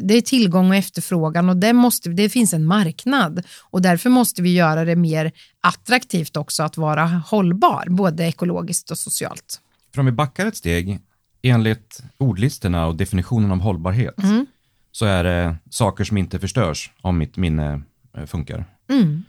det 0.00 0.14
är 0.14 0.20
tillgång 0.20 0.70
och 0.70 0.76
efterfrågan 0.76 1.48
och 1.48 1.56
det, 1.56 1.72
måste, 1.72 2.10
det 2.10 2.28
finns 2.28 2.54
en 2.54 2.64
marknad 2.64 3.42
och 3.70 3.82
därför 3.82 4.10
måste 4.10 4.42
vi 4.42 4.54
göra 4.54 4.84
det 4.84 4.96
mer 4.96 5.32
attraktivt 5.60 6.36
också 6.36 6.62
att 6.62 6.76
vara 6.76 7.04
hållbar, 7.06 7.86
både 7.88 8.24
ekologiskt 8.24 8.90
och 8.90 8.98
socialt. 8.98 9.60
För 9.94 10.00
om 10.00 10.06
vi 10.06 10.12
backar 10.12 10.46
ett 10.46 10.56
steg, 10.56 11.00
enligt 11.42 12.02
ordlistorna 12.18 12.86
och 12.86 12.96
definitionen 12.96 13.52
av 13.52 13.60
hållbarhet, 13.60 14.18
mm. 14.18 14.46
så 14.92 15.06
är 15.06 15.24
det 15.24 15.56
saker 15.70 16.04
som 16.04 16.16
inte 16.16 16.38
förstörs 16.38 16.90
om 17.00 17.18
mitt 17.18 17.36
minne 17.36 17.82
eh, 18.16 18.26
funkar. 18.26 18.64
Mm. 18.90 19.22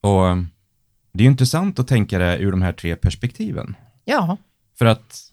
Och 0.00 0.36
det 1.12 1.24
är 1.24 1.26
intressant 1.26 1.78
att 1.78 1.88
tänka 1.88 2.18
det 2.18 2.38
ur 2.38 2.50
de 2.50 2.62
här 2.62 2.72
tre 2.72 2.96
perspektiven. 2.96 3.74
Ja. 4.04 4.36
För 4.78 4.86
att 4.86 5.29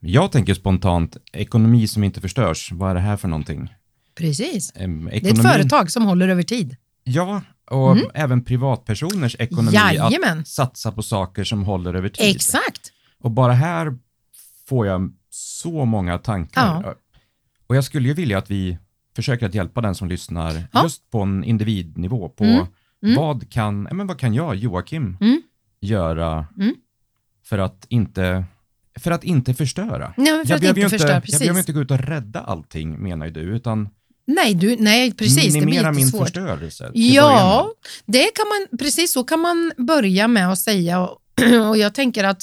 jag 0.00 0.32
tänker 0.32 0.54
spontant, 0.54 1.16
ekonomi 1.32 1.88
som 1.88 2.04
inte 2.04 2.20
förstörs, 2.20 2.72
vad 2.72 2.90
är 2.90 2.94
det 2.94 3.00
här 3.00 3.16
för 3.16 3.28
någonting? 3.28 3.74
Precis. 4.14 4.72
ekonomi... 4.76 5.20
Det 5.22 5.28
är 5.28 5.32
ett 5.32 5.42
företag 5.42 5.90
som 5.90 6.04
håller 6.04 6.28
över 6.28 6.42
tid. 6.42 6.76
Ja, 7.04 7.42
och 7.70 7.92
mm. 7.92 8.10
även 8.14 8.44
privatpersoners 8.44 9.36
ekonomi. 9.38 9.70
Jajamän. 9.72 10.38
Att 10.38 10.48
satsa 10.48 10.92
på 10.92 11.02
saker 11.02 11.44
som 11.44 11.64
håller 11.64 11.94
över 11.94 12.08
tid. 12.08 12.36
Exakt. 12.36 12.92
Och 13.18 13.30
bara 13.30 13.52
här 13.52 13.98
får 14.68 14.86
jag 14.86 15.12
så 15.30 15.84
många 15.84 16.18
tankar. 16.18 16.82
Ja. 16.84 16.94
Och 17.66 17.76
jag 17.76 17.84
skulle 17.84 18.08
ju 18.08 18.14
vilja 18.14 18.38
att 18.38 18.50
vi 18.50 18.78
försöker 19.16 19.46
att 19.46 19.54
hjälpa 19.54 19.80
den 19.80 19.94
som 19.94 20.08
lyssnar 20.08 20.62
ja. 20.72 20.82
just 20.82 21.10
på 21.10 21.20
en 21.22 21.44
individnivå. 21.44 22.28
På 22.28 22.44
mm. 22.44 22.66
Mm. 23.02 23.16
Vad, 23.16 23.50
kan, 23.50 23.82
men 23.82 24.06
vad 24.06 24.18
kan 24.18 24.34
jag, 24.34 24.56
Joakim, 24.56 25.16
mm. 25.20 25.42
göra 25.80 26.46
mm. 26.56 26.74
för 27.44 27.58
att 27.58 27.86
inte 27.88 28.44
för 29.00 29.10
att 29.10 29.24
inte 29.24 29.54
förstöra. 29.54 30.14
Nej, 30.16 30.46
för 30.46 30.50
jag 30.50 30.70
att 30.70 30.76
inte 30.76 30.88
förstöra, 30.88 31.20
precis. 31.20 31.32
Jag 31.32 31.40
behöver 31.40 31.60
inte 31.60 31.72
gå 31.72 31.80
ut 31.80 31.90
och 31.90 31.98
rädda 31.98 32.40
allting 32.40 33.02
menar 33.02 33.26
ju 33.26 33.32
du, 33.32 33.40
utan 33.40 33.88
Nej, 34.34 34.54
du, 34.54 34.76
nej 34.76 35.12
precis. 35.12 35.54
Minimera 35.54 35.86
det 35.86 35.92
blir 35.92 36.04
min 36.04 36.12
förstörelse. 36.12 36.90
Ja, 36.94 37.70
det 38.06 38.30
kan 38.34 38.46
man, 38.48 38.78
precis 38.78 39.12
så 39.12 39.24
kan 39.24 39.40
man 39.40 39.72
börja 39.76 40.28
med 40.28 40.52
att 40.52 40.58
säga. 40.58 41.00
Och, 41.00 41.18
och 41.68 41.76
jag 41.76 41.94
tänker 41.94 42.24
att 42.24 42.42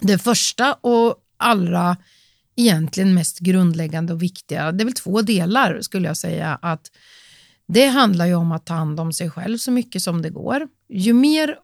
det 0.00 0.18
första 0.18 0.74
och 0.74 1.16
allra 1.36 1.96
egentligen 2.56 3.14
mest 3.14 3.38
grundläggande 3.38 4.12
och 4.12 4.22
viktiga, 4.22 4.72
det 4.72 4.82
är 4.82 4.84
väl 4.84 4.94
två 4.94 5.22
delar 5.22 5.80
skulle 5.80 6.08
jag 6.08 6.16
säga. 6.16 6.58
att 6.62 6.90
Det 7.66 7.86
handlar 7.86 8.26
ju 8.26 8.34
om 8.34 8.52
att 8.52 8.66
ta 8.66 8.74
hand 8.74 9.00
om 9.00 9.12
sig 9.12 9.30
själv 9.30 9.58
så 9.58 9.70
mycket 9.70 10.02
som 10.02 10.22
det 10.22 10.30
går. 10.30 10.68
Ju 10.88 11.12
mer 11.12 11.56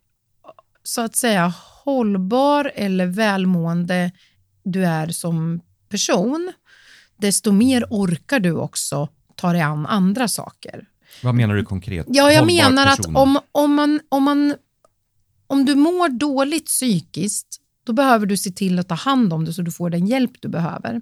så 0.83 1.01
att 1.01 1.17
säga 1.17 1.55
hållbar 1.85 2.73
eller 2.75 3.07
välmående 3.07 4.13
du 4.65 4.85
är 4.87 5.09
som 5.09 5.61
person, 5.89 6.53
desto 7.17 7.53
mer 7.53 7.85
orkar 7.91 8.41
du 8.41 8.53
också 8.53 9.09
ta 9.37 9.53
dig 9.53 9.61
an 9.61 9.87
andra 9.87 10.29
saker. 10.29 10.87
Vad 11.23 11.35
menar 11.35 11.55
du 11.55 11.65
konkret? 11.65 12.07
Ja, 12.09 12.33
jag 12.33 12.41
hållbar 12.41 12.55
menar 12.55 12.87
person. 12.87 13.17
att 13.17 13.23
om, 13.23 13.39
om, 13.53 13.75
man, 13.75 14.01
om, 14.09 14.23
man, 14.23 14.55
om 15.47 15.65
du 15.65 15.75
mår 15.75 16.09
dåligt 16.09 16.67
psykiskt, 16.67 17.57
då 17.85 17.93
behöver 17.93 18.27
du 18.27 18.37
se 18.37 18.51
till 18.51 18.79
att 18.79 18.89
ta 18.89 18.95
hand 18.95 19.33
om 19.33 19.45
det 19.45 19.53
så 19.53 19.63
du 19.63 19.73
får 19.73 19.91
den 19.91 20.07
hjälp 20.07 20.31
du 20.41 20.49
behöver. 20.49 21.01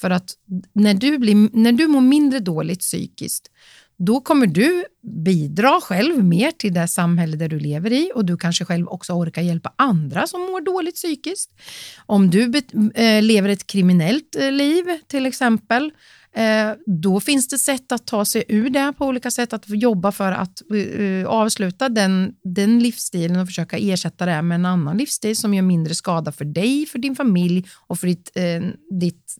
För 0.00 0.10
att 0.10 0.34
när 0.72 0.94
du, 0.94 1.18
blir, 1.18 1.48
när 1.52 1.72
du 1.72 1.86
mår 1.86 2.00
mindre 2.00 2.38
dåligt 2.38 2.80
psykiskt, 2.80 3.50
då 3.98 4.20
kommer 4.20 4.46
du 4.46 4.84
bidra 5.24 5.80
själv 5.80 6.24
mer 6.24 6.50
till 6.50 6.74
det 6.74 6.88
samhälle 6.88 7.36
där 7.36 7.48
du 7.48 7.58
lever 7.58 7.92
i 7.92 8.12
och 8.14 8.24
du 8.24 8.36
kanske 8.36 8.64
själv 8.64 8.88
också 8.88 9.12
orkar 9.12 9.42
hjälpa 9.42 9.72
andra 9.76 10.26
som 10.26 10.40
mår 10.40 10.60
dåligt 10.60 10.94
psykiskt. 10.94 11.50
Om 12.06 12.30
du 12.30 12.52
eh, 12.94 13.22
lever 13.22 13.48
ett 13.48 13.66
kriminellt 13.66 14.36
eh, 14.36 14.52
liv 14.52 14.84
till 15.06 15.26
exempel, 15.26 15.90
eh, 16.36 16.70
då 16.86 17.20
finns 17.20 17.48
det 17.48 17.58
sätt 17.58 17.92
att 17.92 18.06
ta 18.06 18.24
sig 18.24 18.44
ur 18.48 18.70
det 18.70 18.92
på 18.98 19.06
olika 19.06 19.30
sätt, 19.30 19.52
att 19.52 19.64
jobba 19.68 20.12
för 20.12 20.32
att 20.32 20.62
avsluta 21.26 21.88
den, 21.88 22.32
den 22.44 22.78
livsstilen 22.78 23.40
och 23.40 23.46
försöka 23.46 23.78
ersätta 23.78 24.26
det 24.26 24.42
med 24.42 24.54
en 24.54 24.66
annan 24.66 24.98
livsstil 24.98 25.36
som 25.36 25.54
gör 25.54 25.62
mindre 25.62 25.94
skada 25.94 26.32
för 26.32 26.44
dig, 26.44 26.86
för 26.86 26.98
din 26.98 27.16
familj 27.16 27.66
och 27.86 27.98
för 27.98 28.06
ditt, 28.06 28.30
ditt 29.00 29.36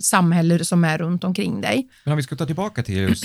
samhälle 0.00 0.64
som 0.64 0.84
är 0.84 0.98
runt 0.98 1.24
omkring 1.24 1.60
dig. 1.60 1.88
Men 2.04 2.12
om 2.12 2.16
vi 2.16 2.22
ska 2.22 2.36
ta 2.36 2.46
tillbaka 2.46 2.82
till 2.82 2.96
just 2.96 3.24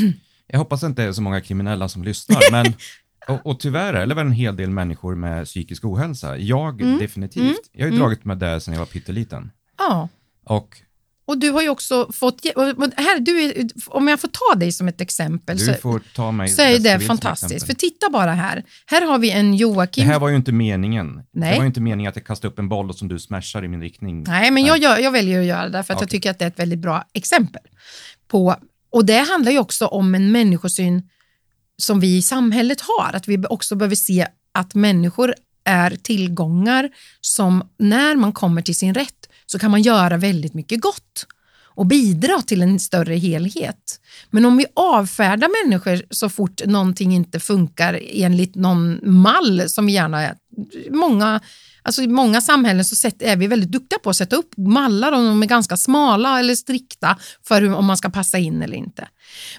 jag 0.51 0.60
hoppas 0.60 0.84
inte 0.84 1.01
det 1.01 1.08
är 1.08 1.12
så 1.12 1.22
många 1.22 1.41
kriminella 1.41 1.89
som 1.89 2.03
lyssnar, 2.03 2.51
men 2.51 2.74
och, 3.27 3.46
och 3.46 3.60
tyvärr 3.60 3.94
är 3.94 4.08
det 4.08 4.15
väl 4.15 4.25
en 4.25 4.32
hel 4.32 4.56
del 4.56 4.70
människor 4.70 5.15
med 5.15 5.46
psykisk 5.46 5.86
ohälsa. 5.86 6.38
Jag 6.38 6.82
mm. 6.82 7.00
definitivt. 7.00 7.44
Mm. 7.44 7.56
Jag 7.72 7.82
har 7.82 7.88
ju 7.88 7.96
mm. 7.96 8.00
dragit 8.00 8.25
med 8.25 8.38
det 8.38 8.62
sedan 8.62 8.74
jag 8.74 8.79
var 8.79 8.86
pytteliten. 8.86 9.51
Ja. 9.77 10.10
Och 10.46 10.82
och 11.29 11.38
du 11.38 11.51
har 11.51 11.62
ju 11.62 11.70
också 11.70 12.12
fått, 12.13 12.46
här, 12.98 13.20
du 13.20 13.44
är, 13.44 13.70
om 13.88 14.08
jag 14.08 14.20
får 14.20 14.27
ta 14.27 14.60
dig 14.60 14.72
som 14.72 14.88
ett 14.88 15.01
exempel, 15.01 15.58
du 15.58 15.65
så, 15.65 15.74
får 15.74 16.01
ta 16.15 16.32
mig 16.32 16.50
så 16.50 16.62
är 16.62 16.79
det 16.79 17.00
fantastiskt. 17.00 17.65
För 17.65 17.74
titta 17.74 18.10
bara 18.10 18.32
här, 18.32 18.63
här 18.86 19.06
har 19.06 19.20
vi 19.20 19.32
en 19.32 19.53
Joakim. 19.53 20.08
Det 20.08 20.13
här 20.13 20.20
var 20.20 20.29
ju 20.29 20.36
inte 20.36 20.51
meningen. 20.51 21.24
Nej. 21.32 21.50
Det 21.50 21.56
var 21.56 21.63
ju 21.63 21.68
inte 21.68 21.82
meningen 21.82 22.10
att 22.10 22.15
jag 22.15 22.25
kastar 22.25 22.50
upp 22.50 22.60
en 22.60 22.70
boll 22.70 22.89
och 22.89 22.96
som 22.96 23.08
du 23.08 23.20
smashar 23.20 23.63
i 23.63 23.68
min 23.68 23.82
riktning. 23.82 24.24
Nej, 24.27 24.51
men 24.51 24.65
jag, 24.65 24.77
jag, 24.77 25.01
jag 25.01 25.12
väljer 25.12 25.39
att 25.39 25.46
göra 25.46 25.70
det 25.70 25.84
för 25.84 25.94
att 25.94 25.98
okay. 25.98 26.03
jag 26.03 26.10
tycker 26.10 26.32
att 26.32 26.39
det 26.39 26.46
är 26.46 26.50
ett 26.50 26.60
väldigt 26.60 26.79
bra 26.79 27.03
exempel 27.13 27.63
på 28.27 28.56
och 28.89 29.05
det 29.05 29.19
handlar 29.19 29.51
ju 29.51 29.60
också 29.60 29.86
om 29.86 30.15
en 30.15 30.31
människosyn 30.31 31.10
som 31.77 32.00
vi 32.00 32.17
i 32.17 32.22
samhället 32.22 32.81
har, 32.81 33.15
att 33.15 33.27
vi 33.27 33.43
också 33.50 33.75
behöver 33.75 33.96
se 33.96 34.27
att 34.51 34.75
människor 34.75 35.34
är 35.63 35.96
tillgångar 35.96 36.89
som 37.22 37.69
när 37.77 38.15
man 38.15 38.34
kommer 38.34 38.62
till 38.62 38.75
sin 38.75 38.93
rätt 38.93 39.29
så 39.46 39.60
kan 39.60 39.72
man 39.72 39.81
göra 39.81 40.17
väldigt 40.17 40.53
mycket 40.53 40.81
gott 40.81 41.27
och 41.79 41.86
bidra 41.86 42.41
till 42.41 42.62
en 42.62 42.79
större 42.79 43.15
helhet. 43.15 44.01
Men 44.29 44.46
om 44.46 44.58
vi 44.58 44.65
avfärdar 44.74 45.65
människor 45.65 46.01
så 46.10 46.29
fort 46.29 46.65
någonting 46.65 47.13
inte 47.13 47.39
funkar 47.39 48.00
enligt 48.10 48.55
någon 48.55 49.00
mall 49.22 49.69
som 49.69 49.86
vi 49.86 49.93
gärna 49.93 50.36
många 50.91 51.41
Alltså 51.83 52.01
I 52.01 52.07
många 52.07 52.41
samhällen 52.41 52.85
så 52.85 53.07
är 53.19 53.35
vi 53.35 53.47
väldigt 53.47 53.71
duktiga 53.71 53.99
på 53.99 54.09
att 54.09 54.15
sätta 54.15 54.35
upp 54.35 54.57
mallar 54.57 55.11
och 55.11 55.17
de 55.17 55.43
är 55.43 55.47
ganska 55.47 55.77
smala 55.77 56.39
eller 56.39 56.55
strikta 56.55 57.17
för 57.43 57.61
hur, 57.61 57.73
om 57.73 57.85
man 57.85 57.97
ska 57.97 58.09
passa 58.09 58.38
in 58.38 58.61
eller 58.61 58.77
inte. 58.77 59.07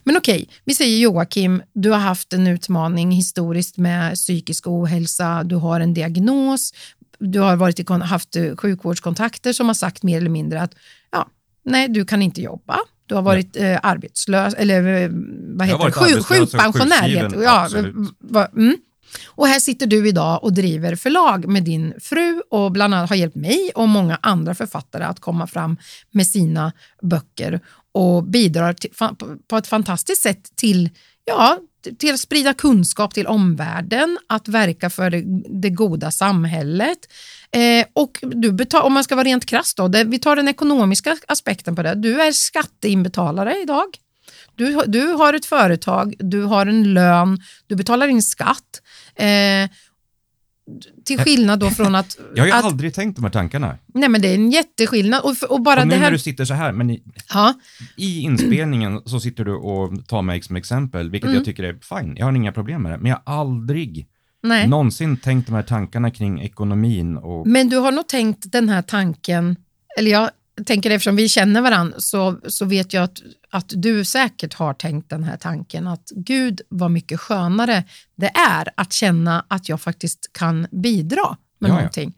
Men 0.04 0.16
okej, 0.16 0.48
vi 0.64 0.74
säger 0.74 0.98
Joakim, 0.98 1.62
du 1.72 1.90
har 1.90 1.98
haft 1.98 2.32
en 2.32 2.46
utmaning 2.46 3.10
historiskt 3.10 3.76
med 3.76 4.14
psykisk 4.14 4.66
ohälsa, 4.66 5.42
du 5.44 5.56
har 5.56 5.80
en 5.80 5.94
diagnos, 5.94 6.74
du 7.18 7.40
har 7.40 7.56
varit 7.56 7.80
i, 7.80 7.92
haft 7.92 8.36
sjukvårdskontakter 8.56 9.52
som 9.52 9.66
har 9.66 9.74
sagt 9.74 10.02
mer 10.02 10.16
eller 10.16 10.30
mindre 10.30 10.62
att 10.62 10.74
ja, 11.12 11.28
nej, 11.64 11.88
du 11.88 12.04
kan 12.04 12.22
inte 12.22 12.40
jobba. 12.40 12.78
Du 13.06 13.14
har 13.14 13.22
varit 13.22 13.56
eh, 13.56 13.78
arbetslös, 13.82 14.54
eller 14.54 15.02
eh, 15.02 15.10
vad 15.56 15.66
heter 15.66 15.84
det? 15.84 15.92
Sjuk, 15.92 16.26
sjukpensionär. 16.26 17.42
Ja, 17.42 17.68
mm. 18.56 18.76
Och 19.26 19.46
här 19.46 19.60
sitter 19.60 19.86
du 19.86 20.08
idag 20.08 20.44
och 20.44 20.52
driver 20.52 20.96
förlag 20.96 21.48
med 21.48 21.64
din 21.64 21.94
fru 22.00 22.42
och 22.50 22.72
bland 22.72 22.94
annat 22.94 23.08
har 23.08 23.16
hjälpt 23.16 23.36
mig 23.36 23.70
och 23.74 23.88
många 23.88 24.18
andra 24.22 24.54
författare 24.54 25.04
att 25.04 25.20
komma 25.20 25.46
fram 25.46 25.76
med 26.10 26.26
sina 26.26 26.72
böcker 27.02 27.60
och 27.92 28.24
bidrar 28.24 28.72
till, 28.72 28.90
på 29.48 29.56
ett 29.56 29.66
fantastiskt 29.66 30.22
sätt 30.22 30.56
till, 30.56 30.90
ja, 31.24 31.58
till 31.98 32.14
att 32.14 32.20
sprida 32.20 32.54
kunskap 32.54 33.14
till 33.14 33.26
omvärlden, 33.26 34.18
att 34.26 34.48
verka 34.48 34.90
för 34.90 35.10
det, 35.10 35.24
det 35.62 35.70
goda 35.70 36.10
samhället. 36.10 36.98
Eh, 37.52 37.86
och 37.92 38.18
du 38.22 38.52
betal, 38.52 38.82
om 38.82 38.92
man 38.92 39.04
ska 39.04 39.14
vara 39.14 39.24
rent 39.24 39.46
krass 39.46 39.74
då, 39.74 39.88
det, 39.88 40.04
vi 40.04 40.18
tar 40.18 40.36
den 40.36 40.48
ekonomiska 40.48 41.16
aspekten 41.28 41.76
på 41.76 41.82
det. 41.82 41.94
Du 41.94 42.20
är 42.20 42.32
skatteinbetalare 42.32 43.56
idag. 43.62 43.86
Du, 44.60 44.80
du 44.86 45.06
har 45.06 45.32
ett 45.34 45.46
företag, 45.46 46.14
du 46.18 46.42
har 46.42 46.66
en 46.66 46.94
lön, 46.94 47.38
du 47.66 47.76
betalar 47.76 48.08
in 48.08 48.22
skatt. 48.22 48.82
Eh, 49.14 49.70
till 51.04 51.18
skillnad 51.18 51.60
då 51.60 51.70
från 51.70 51.94
att... 51.94 52.18
Jag 52.34 52.42
har 52.42 52.46
ju 52.46 52.52
att, 52.52 52.64
aldrig 52.64 52.94
tänkt 52.94 53.16
de 53.16 53.24
här 53.24 53.30
tankarna. 53.30 53.78
Nej, 53.86 54.08
men 54.08 54.22
det 54.22 54.28
är 54.28 54.34
en 54.34 54.50
jätteskillnad. 54.50 55.20
Och, 55.24 55.50
och 55.50 55.62
bara 55.62 55.80
och 55.80 55.86
nu 55.86 55.90
det 55.90 55.96
här... 55.96 56.04
när 56.04 56.12
du 56.12 56.18
sitter 56.18 56.44
så 56.44 56.54
här, 56.54 56.72
men 56.72 56.90
i, 56.90 57.02
ja. 57.28 57.54
i 57.96 58.20
inspelningen 58.20 59.00
så 59.04 59.20
sitter 59.20 59.44
du 59.44 59.54
och 59.54 60.08
tar 60.08 60.22
mig 60.22 60.42
som 60.42 60.56
exempel, 60.56 61.10
vilket 61.10 61.28
mm. 61.28 61.36
jag 61.36 61.44
tycker 61.44 61.62
är 61.62 61.98
fine. 61.98 62.16
Jag 62.16 62.26
har 62.26 62.32
inga 62.32 62.52
problem 62.52 62.82
med 62.82 62.92
det, 62.92 62.98
men 62.98 63.06
jag 63.06 63.22
har 63.24 63.40
aldrig 63.40 64.06
Nej. 64.42 64.68
någonsin 64.68 65.16
tänkt 65.16 65.46
de 65.46 65.54
här 65.54 65.62
tankarna 65.62 66.10
kring 66.10 66.40
ekonomin. 66.40 67.16
Och... 67.16 67.46
Men 67.46 67.68
du 67.68 67.76
har 67.76 67.92
nog 67.92 68.08
tänkt 68.08 68.52
den 68.52 68.68
här 68.68 68.82
tanken, 68.82 69.56
eller 69.98 70.10
jag 70.10 70.30
tänker 70.66 70.90
eftersom 70.90 71.16
vi 71.16 71.28
känner 71.28 71.60
varandra 71.60 72.00
så, 72.00 72.40
så 72.48 72.64
vet 72.64 72.92
jag 72.92 73.04
att, 73.04 73.22
att 73.50 73.72
du 73.76 74.04
säkert 74.04 74.54
har 74.54 74.74
tänkt 74.74 75.10
den 75.10 75.24
här 75.24 75.36
tanken 75.36 75.86
att 75.86 76.10
gud 76.16 76.60
vad 76.68 76.90
mycket 76.90 77.20
skönare 77.20 77.84
det 78.16 78.30
är 78.50 78.68
att 78.76 78.92
känna 78.92 79.44
att 79.48 79.68
jag 79.68 79.80
faktiskt 79.80 80.30
kan 80.32 80.66
bidra 80.70 81.36
med 81.60 81.70
ja, 81.70 81.74
någonting. 81.74 82.14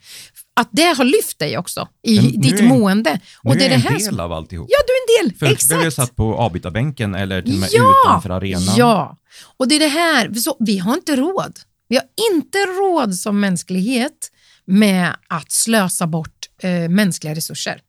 Att 0.54 0.68
det 0.72 0.96
har 0.96 1.04
lyft 1.04 1.38
dig 1.38 1.58
också 1.58 1.88
i 2.02 2.16
Men 2.16 2.40
ditt 2.40 2.60
är, 2.60 2.64
mående. 2.64 3.20
Och 3.42 3.52
nu 3.52 3.58
det 3.58 3.66
är, 3.66 3.70
jag 3.70 3.92
en 3.92 3.98
del 3.98 4.20
av 4.20 4.32
alltihop. 4.32 4.68
Ja, 4.70 4.78
du 4.86 4.92
är 4.92 5.22
en 5.22 5.28
del. 5.28 5.38
För 5.38 5.46
Exakt. 5.46 5.80
Vi 5.80 5.84
har 5.84 5.90
satt 5.90 6.16
på 6.16 6.36
avbytarbänken 6.36 7.14
eller 7.14 7.42
till 7.42 7.54
och 7.54 7.58
med 7.58 7.68
ja, 7.72 7.92
utanför 8.06 8.30
arenan. 8.30 8.74
Ja, 8.76 9.16
och 9.56 9.68
det 9.68 9.74
är 9.74 9.80
det 9.80 9.88
här, 9.88 10.34
så 10.34 10.56
vi 10.60 10.78
har 10.78 10.94
inte 10.94 11.16
råd. 11.16 11.58
Vi 11.88 11.96
har 11.96 12.04
inte 12.34 12.58
råd 12.58 13.14
som 13.14 13.40
mänsklighet 13.40 14.30
med 14.64 15.16
att 15.28 15.52
slösa 15.52 16.06
bort 16.06 16.48
eh, 16.62 16.88
mänskliga 16.88 17.34
resurser. 17.34 17.80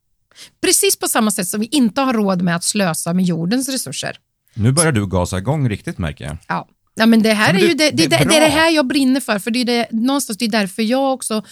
Precis 0.61 0.99
på 0.99 1.07
samma 1.07 1.31
sätt 1.31 1.47
som 1.47 1.59
vi 1.59 1.65
inte 1.71 2.01
har 2.01 2.13
råd 2.13 2.41
med 2.41 2.55
att 2.55 2.63
slösa 2.63 3.13
med 3.13 3.25
jordens 3.25 3.69
resurser. 3.69 4.17
Nu 4.53 4.71
börjar 4.71 4.91
du 4.91 5.07
gasa 5.07 5.37
igång 5.37 5.69
riktigt 5.69 5.97
märker 5.97 6.25
jag. 6.25 6.37
Ja. 6.47 6.67
Ja, 6.95 7.05
men 7.05 7.23
det 7.23 7.33
här 7.33 7.53
men 7.53 7.61
är 7.61 7.67
ju 7.67 7.73
det, 7.73 7.91
det, 7.91 8.07
det, 8.07 8.17
det, 8.17 8.35
är 8.35 8.41
det 8.41 8.47
här 8.47 8.69
jag 8.69 8.87
brinner 8.87 9.19
för, 9.19 9.39
för 9.39 9.51
det 9.51 9.59
är 9.59 9.65
det, 9.65 9.87
någonstans 9.91 10.37
det 10.37 10.45
är 10.45 10.49
därför 10.49 10.81
jag 10.81 11.13
också 11.13 11.43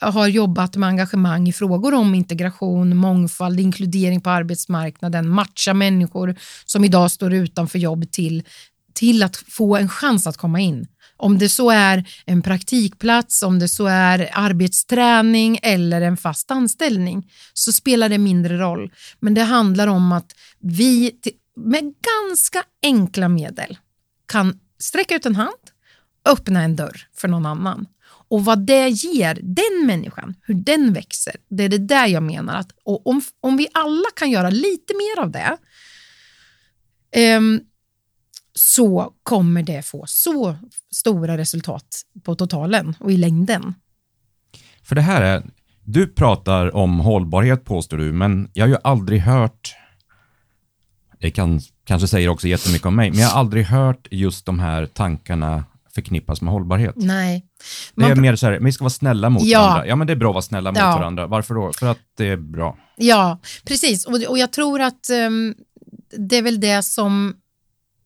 har 0.00 0.28
jobbat 0.28 0.76
med 0.76 0.88
engagemang 0.88 1.48
i 1.48 1.52
frågor 1.52 1.94
om 1.94 2.14
integration, 2.14 2.96
mångfald, 2.96 3.60
inkludering 3.60 4.20
på 4.20 4.30
arbetsmarknaden, 4.30 5.28
matcha 5.28 5.74
människor 5.74 6.36
som 6.64 6.84
idag 6.84 7.10
står 7.10 7.32
utanför 7.34 7.78
jobb 7.78 8.10
till, 8.10 8.42
till 8.94 9.22
att 9.22 9.36
få 9.36 9.76
en 9.76 9.88
chans 9.88 10.26
att 10.26 10.36
komma 10.36 10.60
in. 10.60 10.86
Om 11.16 11.38
det 11.38 11.48
så 11.48 11.70
är 11.70 12.08
en 12.26 12.42
praktikplats, 12.42 13.42
om 13.42 13.58
det 13.58 13.68
så 13.68 13.86
är 13.86 14.30
arbetsträning 14.32 15.58
eller 15.62 16.00
en 16.00 16.16
fast 16.16 16.50
anställning 16.50 17.30
så 17.52 17.72
spelar 17.72 18.08
det 18.08 18.18
mindre 18.18 18.58
roll. 18.58 18.92
Men 19.20 19.34
det 19.34 19.42
handlar 19.42 19.86
om 19.86 20.12
att 20.12 20.32
vi 20.60 21.12
med 21.56 21.82
ganska 21.82 22.64
enkla 22.82 23.28
medel 23.28 23.78
kan 24.26 24.60
sträcka 24.78 25.14
ut 25.14 25.26
en 25.26 25.36
hand, 25.36 25.70
öppna 26.24 26.62
en 26.62 26.76
dörr 26.76 27.08
för 27.16 27.28
någon 27.28 27.46
annan. 27.46 27.86
Och 28.28 28.44
vad 28.44 28.66
det 28.66 28.88
ger 28.88 29.38
den 29.42 29.86
människan, 29.86 30.34
hur 30.42 30.54
den 30.54 30.92
växer, 30.92 31.36
det 31.50 31.64
är 31.64 31.68
det 31.68 31.78
där 31.78 32.06
jag 32.06 32.22
menar 32.22 32.56
att 32.56 32.70
och 32.84 33.06
om, 33.06 33.22
om 33.40 33.56
vi 33.56 33.68
alla 33.72 34.10
kan 34.16 34.30
göra 34.30 34.50
lite 34.50 34.94
mer 34.94 35.22
av 35.22 35.30
det 35.30 35.56
um, 37.36 37.60
så 38.54 39.12
kommer 39.22 39.62
det 39.62 39.82
få 39.82 40.04
så 40.06 40.56
stora 40.94 41.38
resultat 41.38 42.02
på 42.24 42.34
totalen 42.34 42.96
och 43.00 43.12
i 43.12 43.16
längden. 43.16 43.74
För 44.82 44.94
det 44.94 45.02
här 45.02 45.22
är, 45.22 45.42
du 45.84 46.06
pratar 46.06 46.76
om 46.76 47.00
hållbarhet 47.00 47.64
påstår 47.64 47.96
du, 47.96 48.12
men 48.12 48.50
jag 48.52 48.64
har 48.64 48.68
ju 48.68 48.76
aldrig 48.84 49.20
hört, 49.20 49.74
det 51.20 51.30
kan, 51.30 51.60
kanske 51.84 52.08
säger 52.08 52.28
också 52.28 52.48
jättemycket 52.48 52.86
om 52.86 52.96
mig, 52.96 53.10
men 53.10 53.20
jag 53.20 53.28
har 53.28 53.40
aldrig 53.40 53.64
hört 53.64 54.08
just 54.10 54.46
de 54.46 54.58
här 54.58 54.86
tankarna 54.86 55.64
förknippas 55.94 56.40
med 56.40 56.52
hållbarhet. 56.52 56.94
Nej. 56.96 57.46
Man... 57.94 58.08
Det 58.08 58.12
är 58.12 58.20
mer 58.20 58.36
så 58.36 58.46
här, 58.46 58.58
vi 58.60 58.72
ska 58.72 58.84
vara 58.84 58.90
snälla 58.90 59.30
mot 59.30 59.42
ja. 59.42 59.60
varandra. 59.60 59.86
Ja, 59.86 59.96
men 59.96 60.06
det 60.06 60.12
är 60.12 60.16
bra 60.16 60.30
att 60.30 60.34
vara 60.34 60.42
snälla 60.42 60.70
mot 60.70 60.78
ja. 60.78 60.96
varandra. 60.96 61.26
Varför 61.26 61.54
då? 61.54 61.72
För 61.72 61.86
att 61.86 61.98
det 62.16 62.28
är 62.28 62.36
bra. 62.36 62.78
Ja, 62.96 63.38
precis. 63.64 64.06
Och, 64.06 64.14
och 64.28 64.38
jag 64.38 64.52
tror 64.52 64.80
att 64.80 65.10
um, 65.26 65.54
det 66.18 66.36
är 66.36 66.42
väl 66.42 66.60
det 66.60 66.82
som 66.82 67.34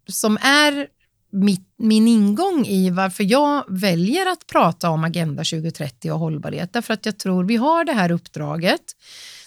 som 0.08 0.38
är 0.40 0.86
mitt, 1.32 1.74
min 1.78 2.08
ingång 2.08 2.66
i 2.66 2.90
varför 2.90 3.24
jag 3.24 3.64
väljer 3.68 4.26
att 4.26 4.46
prata 4.46 4.90
om 4.90 5.04
Agenda 5.04 5.44
2030 5.44 6.12
och 6.12 6.18
hållbarhet. 6.18 6.72
Därför 6.72 6.94
att 6.94 7.06
jag 7.06 7.18
tror 7.18 7.44
vi 7.44 7.56
har 7.56 7.84
det 7.84 7.92
här 7.92 8.10
uppdraget. 8.10 8.80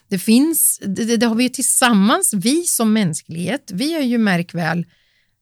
Det 0.08 0.20
finns, 0.20 0.80
det, 0.86 1.18
det 1.18 1.26
har 1.26 1.36
vi 1.36 1.50
tillsammans, 1.50 2.34
vi 2.34 2.64
som 2.64 2.94
mänsklighet. 2.94 3.72
Vi 3.74 3.94
är 3.94 4.02
ju 4.02 4.18
märk 4.18 4.54
väl 4.54 4.86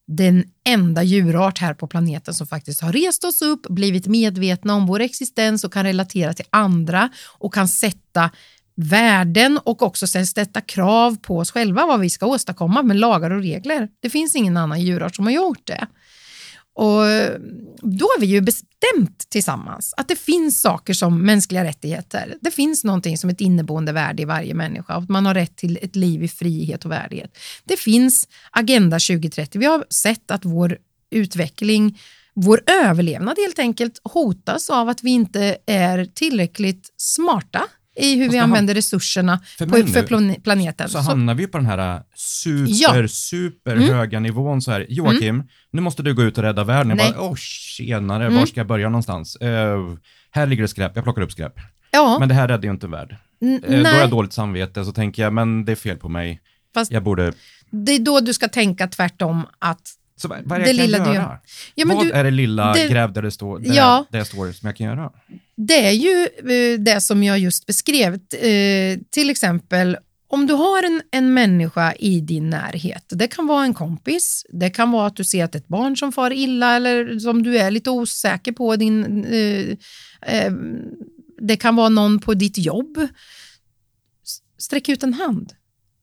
den 0.08 0.44
enda 0.66 1.04
djurart 1.04 1.60
här 1.60 1.74
på 1.74 1.88
planeten 1.88 2.34
som 2.34 2.48
faktiskt 2.48 2.82
har 2.82 2.94
rest 2.94 3.24
oss 3.24 3.42
upp, 3.42 3.68
blivit 3.70 4.08
medvetna 4.08 4.76
om 4.76 4.88
vår 4.88 5.00
existens 5.00 5.64
och 5.64 5.74
kan 5.74 5.84
relatera 5.84 6.34
till 6.34 6.46
andra 6.50 7.10
och 7.38 7.54
kan 7.54 7.68
sätta 7.68 8.32
värden 8.82 9.60
och 9.64 9.82
också 9.82 10.08
sätta 10.08 10.62
krav 10.62 11.18
på 11.22 11.38
oss 11.38 11.52
själva 11.52 11.86
vad 11.86 12.00
vi 12.00 12.10
ska 12.10 12.26
åstadkomma 12.26 12.84
med 12.84 12.98
lagar 12.98 13.32
och 13.32 13.42
regler. 13.42 13.90
Det 14.00 14.10
finns 14.10 14.36
ingen 14.36 14.58
annan 14.58 14.82
djurart 14.82 15.16
som 15.16 15.26
har 15.26 15.34
gjort 15.34 15.68
det. 15.68 15.88
Och 16.76 17.08
eh, 17.08 17.40
då 17.82 18.06
har 18.06 18.20
vi 18.20 18.26
ju 18.26 18.42
bestämt 18.42 19.30
tillsammans 19.30 19.94
att 19.98 20.08
det 20.08 20.16
finns 20.16 20.62
saker 20.62 20.94
som 20.94 21.22
mänskliga 21.22 21.64
rättigheter. 21.64 22.38
Det 22.42 22.52
finns 22.52 22.84
någonting 22.84 23.18
som 23.18 23.30
ett 23.30 23.42
inneboende 23.42 23.92
värde 23.92 24.22
i 24.22 24.26
varje 24.26 24.54
människa 24.54 24.94
att 24.94 25.10
man 25.10 25.26
har 25.26 25.34
rätt 25.34 25.56
till 25.56 25.80
ett 25.82 25.96
liv 25.96 26.24
i 26.24 26.28
frihet 26.28 26.86
och 26.86 26.92
värdighet. 26.92 27.38
Det 27.64 27.80
finns 27.80 28.28
Agenda 28.52 29.00
2030. 29.00 29.60
Vi 29.60 29.66
har 29.66 29.86
sett 29.90 30.32
att 30.32 30.46
vår 30.46 30.78
utveckling 31.12 32.00
vår 32.34 32.62
överlevnad 32.86 33.38
helt 33.38 33.60
enkelt 33.60 34.02
hotas 34.04 34.70
av 34.70 34.90
att 34.90 35.04
vi 35.04 35.10
inte 35.10 35.58
är 35.66 36.06
tillräckligt 36.06 36.94
smarta 36.98 37.64
i 38.00 38.16
hur 38.16 38.30
vi 38.30 38.38
använder 38.38 38.74
resurserna 38.74 39.40
för, 39.58 39.66
på, 39.66 39.88
för 39.88 40.20
nu, 40.20 40.36
planeten. 40.36 40.90
Så, 40.90 41.04
så, 41.04 41.10
hamnar 41.10 41.36
vi 41.36 41.48
på 41.48 41.58
den 41.58 41.68
här 41.68 41.96
äh, 41.96 42.02
super, 42.16 43.02
ja. 43.02 43.08
super 43.08 43.76
mm. 43.76 43.90
höga 43.90 44.20
nivån 44.20 44.62
så 44.62 44.72
här. 44.72 44.86
Joakim, 44.90 45.36
mm. 45.36 45.48
nu 45.72 45.82
måste 45.82 46.04
du 46.04 46.14
gå 46.14 46.24
ut 46.24 46.38
och 46.38 46.44
rädda 46.44 46.64
världen. 46.64 46.98
Jag 46.98 47.14
bara, 47.14 47.22
åh 47.22 47.36
tjenare, 47.36 48.26
mm. 48.26 48.40
var 48.40 48.46
ska 48.46 48.60
jag 48.60 48.68
börja 48.68 48.90
någonstans? 48.90 49.38
Uh, 49.44 49.98
här 50.32 50.48
ligger 50.48 50.62
det 50.62 50.68
skräp, 50.68 50.92
jag 50.96 51.04
plockar 51.04 51.22
upp 51.22 51.32
skräp. 51.32 51.54
Ja. 51.92 52.18
Men 52.20 52.30
det 52.30 52.36
här 52.36 52.48
räddar 52.48 52.64
ju 52.64 52.72
inte 52.72 52.88
värld. 52.88 53.16
Uh, 53.44 53.84
då 53.84 53.90
har 53.90 54.00
jag 54.00 54.10
dåligt 54.10 54.34
samvete, 54.34 54.86
så 54.86 54.92
tänker 54.92 55.24
jag, 55.24 55.34
men 55.34 55.66
det 55.66 55.72
är 55.72 55.76
fel 55.76 55.98
på 55.98 56.10
mig. 56.10 56.42
Fast 56.74 56.92
jag 56.92 57.04
borde... 57.04 57.34
Det 57.72 57.92
är 57.92 58.00
då 58.00 58.20
du 58.20 58.34
ska 58.34 58.48
tänka 58.48 58.88
tvärtom, 58.88 59.46
att 59.60 59.96
så 60.22 60.28
vad, 60.28 60.62
är 60.62 60.66
det, 60.66 60.74
det 60.74 60.86
jag 60.86 61.06
kan 61.06 61.14
göra? 61.14 61.40
Ja, 61.76 61.86
vad 61.88 62.06
du, 62.06 62.12
är 62.12 62.24
det 62.24 62.32
lilla 62.32 62.74
det, 62.74 62.88
gräv 62.88 63.14
där 63.14 63.22
det 63.22 63.32
står, 63.32 63.60
där, 63.60 63.74
ja, 63.74 64.06
där 64.10 64.18
jag 64.18 64.28
står 64.28 64.52
som 64.52 64.68
jag 64.68 64.78
kan 64.78 64.88
göra? 64.88 65.12
Det 65.68 65.88
är 65.88 65.92
ju 65.92 66.28
eh, 66.38 66.80
det 66.80 67.02
som 67.02 67.24
jag 67.24 67.40
just 67.40 67.66
beskrev. 67.66 68.14
Eh, 68.14 69.00
till 69.10 69.30
exempel 69.30 69.98
om 70.28 70.48
du 70.48 70.54
har 70.54 70.84
en, 70.84 71.02
en 71.12 71.34
människa 71.34 71.94
i 71.94 72.20
din 72.22 72.50
närhet, 72.50 73.06
det 73.10 73.28
kan 73.28 73.48
vara 73.48 73.64
en 73.64 73.74
kompis, 73.74 74.46
det 74.50 74.70
kan 74.70 74.92
vara 74.92 75.08
att 75.08 75.16
du 75.16 75.24
ser 75.24 75.44
att 75.44 75.56
ett 75.56 75.68
barn 75.68 75.98
som 75.98 76.12
far 76.12 76.32
illa 76.32 76.76
eller 76.76 77.20
som 77.20 77.44
du 77.44 77.58
är 77.58 77.72
lite 77.72 77.90
osäker 77.90 78.52
på 78.52 78.76
din... 78.76 79.26
Eh, 79.26 79.70
eh 80.36 80.54
det 81.42 81.56
kan 81.56 81.76
vara 81.76 81.90
någon 81.90 82.20
på 82.20 82.34
ditt 82.34 82.58
jobb. 82.58 83.08
Sträck 84.58 84.90
ut 84.90 85.04
en 85.04 85.14
hand. 85.14 85.54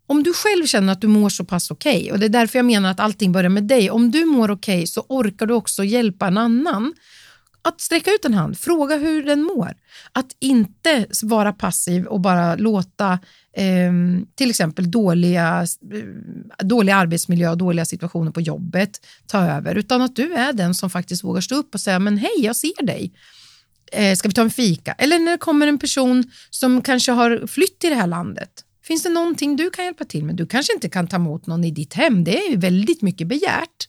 Om 0.07 0.23
du 0.23 0.33
själv 0.33 0.67
känner 0.67 0.93
att 0.93 1.01
du 1.01 1.07
mår 1.07 1.29
så 1.29 1.45
pass 1.45 1.71
okej, 1.71 1.97
okay, 1.97 2.13
och 2.13 2.19
det 2.19 2.27
är 2.27 2.29
därför 2.29 2.59
jag 2.59 2.67
menar 2.67 2.91
att 2.91 3.01
allting 3.01 3.33
börjar 3.33 3.49
med 3.49 3.65
dig. 3.65 3.91
Om 3.91 4.11
du 4.11 4.25
mår 4.25 4.51
okej 4.51 4.77
okay, 4.77 4.87
så 4.87 5.07
orkar 5.09 5.47
du 5.47 5.55
också 5.55 5.85
hjälpa 5.85 6.27
en 6.27 6.39
annan 6.39 6.95
att 7.69 7.81
sträcka 7.81 8.11
ut 8.11 8.25
en 8.25 8.35
hand, 8.35 8.59
fråga 8.59 8.97
hur 8.97 9.25
den 9.25 9.43
mår. 9.43 9.75
Att 10.13 10.37
inte 10.41 11.07
vara 11.23 11.53
passiv 11.53 12.07
och 12.07 12.21
bara 12.21 12.55
låta 12.57 13.13
eh, 13.57 13.93
till 14.35 14.51
exempel 14.51 14.91
dåliga, 14.91 15.67
eh, 15.93 16.67
dålig 16.67 16.93
arbetsmiljö 16.93 17.51
och 17.51 17.59
dåliga 17.59 17.85
situationer 17.85 18.31
på 18.31 18.41
jobbet 18.41 18.91
ta 19.27 19.47
över, 19.47 19.75
utan 19.75 20.03
att 20.03 20.17
du 20.17 20.35
är 20.35 20.53
den 20.53 20.75
som 20.75 20.91
faktiskt 20.91 21.25
vågar 21.25 21.41
stå 21.41 21.55
upp 21.55 21.75
och 21.75 21.81
säga 21.81 21.99
men 21.99 22.17
hej, 22.17 22.37
jag 22.39 22.57
ser 22.57 22.87
dig. 22.87 23.13
Eh, 23.93 24.17
ska 24.17 24.29
vi 24.29 24.35
ta 24.35 24.43
en 24.43 24.51
fika? 24.51 24.93
Eller 24.93 25.19
när 25.19 25.33
det 25.33 25.39
kommer 25.39 25.67
en 25.67 25.79
person 25.79 26.25
som 26.51 26.83
kanske 26.83 27.13
har 27.13 27.47
flytt 27.47 27.79
till 27.79 27.91
det 27.91 27.97
här 27.97 28.07
landet 28.07 28.63
Finns 28.87 29.03
det 29.03 29.09
någonting 29.09 29.57
du 29.57 29.71
kan 29.71 29.85
hjälpa 29.85 30.05
till 30.05 30.25
med? 30.25 30.37
Du 30.37 30.47
kanske 30.47 30.73
inte 30.73 30.89
kan 30.89 31.07
ta 31.07 31.17
emot 31.17 31.47
någon 31.47 31.65
i 31.65 31.71
ditt 31.71 31.95
hem, 31.95 32.25
det 32.25 32.39
är 32.39 32.57
väldigt 32.57 33.03
mycket 33.03 33.27
begärt. 33.27 33.89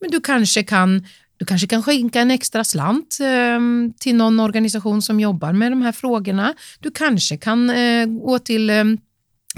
Men 0.00 0.10
du 0.10 0.20
kanske 0.20 0.62
kan, 0.62 1.06
du 1.38 1.44
kanske 1.44 1.66
kan 1.66 1.82
skänka 1.82 2.20
en 2.20 2.30
extra 2.30 2.64
slant 2.64 3.18
eh, 3.20 3.58
till 3.98 4.16
någon 4.16 4.40
organisation 4.40 5.02
som 5.02 5.20
jobbar 5.20 5.52
med 5.52 5.72
de 5.72 5.82
här 5.82 5.92
frågorna. 5.92 6.54
Du 6.80 6.90
kanske 6.90 7.36
kan 7.36 7.70
eh, 7.70 8.06
gå 8.06 8.38
till 8.38 8.70
eh, 8.70 8.84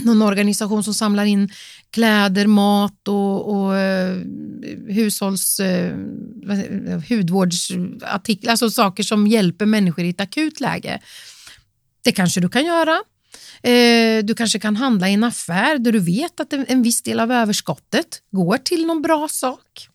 någon 0.03 0.23
organisation 0.23 0.85
som 0.85 0.95
samlar 0.95 1.25
in 1.25 1.51
kläder, 1.91 2.47
mat 2.47 3.09
och, 3.09 3.49
och 3.49 3.77
eh, 3.77 4.17
hushålls, 4.89 5.61
eh, 5.61 5.97
hudvårdsartiklar, 7.09 8.51
alltså 8.51 8.71
saker 8.71 9.03
som 9.03 9.27
hjälper 9.27 9.67
människor 9.67 10.05
i 10.05 10.11
ett 10.11 10.21
akut 10.21 10.61
läge. 10.61 11.01
Det 12.05 12.13
kanske 12.13 12.41
du 12.41 12.49
kan 12.49 12.65
göra. 12.65 12.99
Eh, 13.63 14.25
du 14.25 14.35
kanske 14.35 14.59
kan 14.59 14.77
handla 14.77 15.09
i 15.09 15.15
en 15.15 15.25
affär 15.25 15.79
där 15.79 15.93
du 15.93 15.99
vet 15.99 16.41
att 16.41 16.53
en 16.53 16.83
viss 16.83 17.03
del 17.03 17.21
av 17.21 17.33
överskottet 17.33 18.23
går 18.31 18.57
till 18.57 18.87
någon 18.87 19.03
bra 19.03 19.29
sak. 19.29 19.90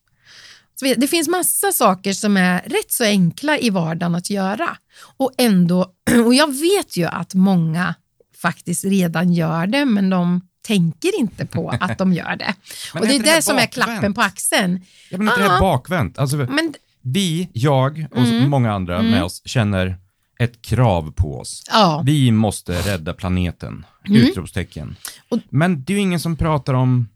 Det 0.79 1.07
finns 1.07 1.27
massa 1.27 1.71
saker 1.71 2.13
som 2.13 2.37
är 2.37 2.61
rätt 2.61 2.91
så 2.91 3.03
enkla 3.03 3.57
i 3.57 3.69
vardagen 3.69 4.15
att 4.15 4.29
göra. 4.29 4.77
Och 5.17 5.31
ändå, 5.37 5.91
och 6.25 6.33
jag 6.33 6.59
vet 6.59 6.97
ju 6.97 7.05
att 7.05 7.33
många 7.33 7.95
faktiskt 8.41 8.85
redan 8.85 9.33
gör 9.33 9.67
det, 9.67 9.85
men 9.85 10.09
de 10.09 10.41
tänker 10.67 11.19
inte 11.19 11.45
på 11.45 11.69
att 11.69 11.97
de 11.97 12.13
gör 12.13 12.35
det. 12.35 12.53
och 12.93 13.07
det 13.07 13.15
är 13.15 13.19
det, 13.19 13.35
det 13.35 13.41
som 13.41 13.57
är 13.57 13.65
klappen 13.65 14.13
på 14.13 14.21
axeln. 14.21 14.81
Ja, 15.09 15.17
men 15.17 15.27
inte 15.27 15.41
det 15.41 15.49
här 15.49 15.59
bakvänt. 15.59 16.19
Alltså, 16.19 16.37
men, 16.37 16.73
vi, 17.01 17.49
jag 17.53 18.07
och 18.11 18.17
mm, 18.17 18.49
många 18.49 18.73
andra 18.73 18.99
mm. 18.99 19.11
med 19.11 19.23
oss 19.23 19.41
känner 19.45 19.97
ett 20.39 20.61
krav 20.61 21.11
på 21.11 21.39
oss. 21.39 21.63
Ja. 21.71 22.03
Vi 22.05 22.31
måste 22.31 22.81
rädda 22.81 23.13
planeten. 23.13 23.85
Mm. 24.07 24.21
Utropstecken. 24.21 24.95
Och, 25.29 25.39
Men 25.49 25.83
det 25.83 25.93
är 25.93 25.95
ju 25.95 26.01
ingen 26.01 26.19
som 26.19 26.35
pratar 26.35 26.73
om, 26.73 27.07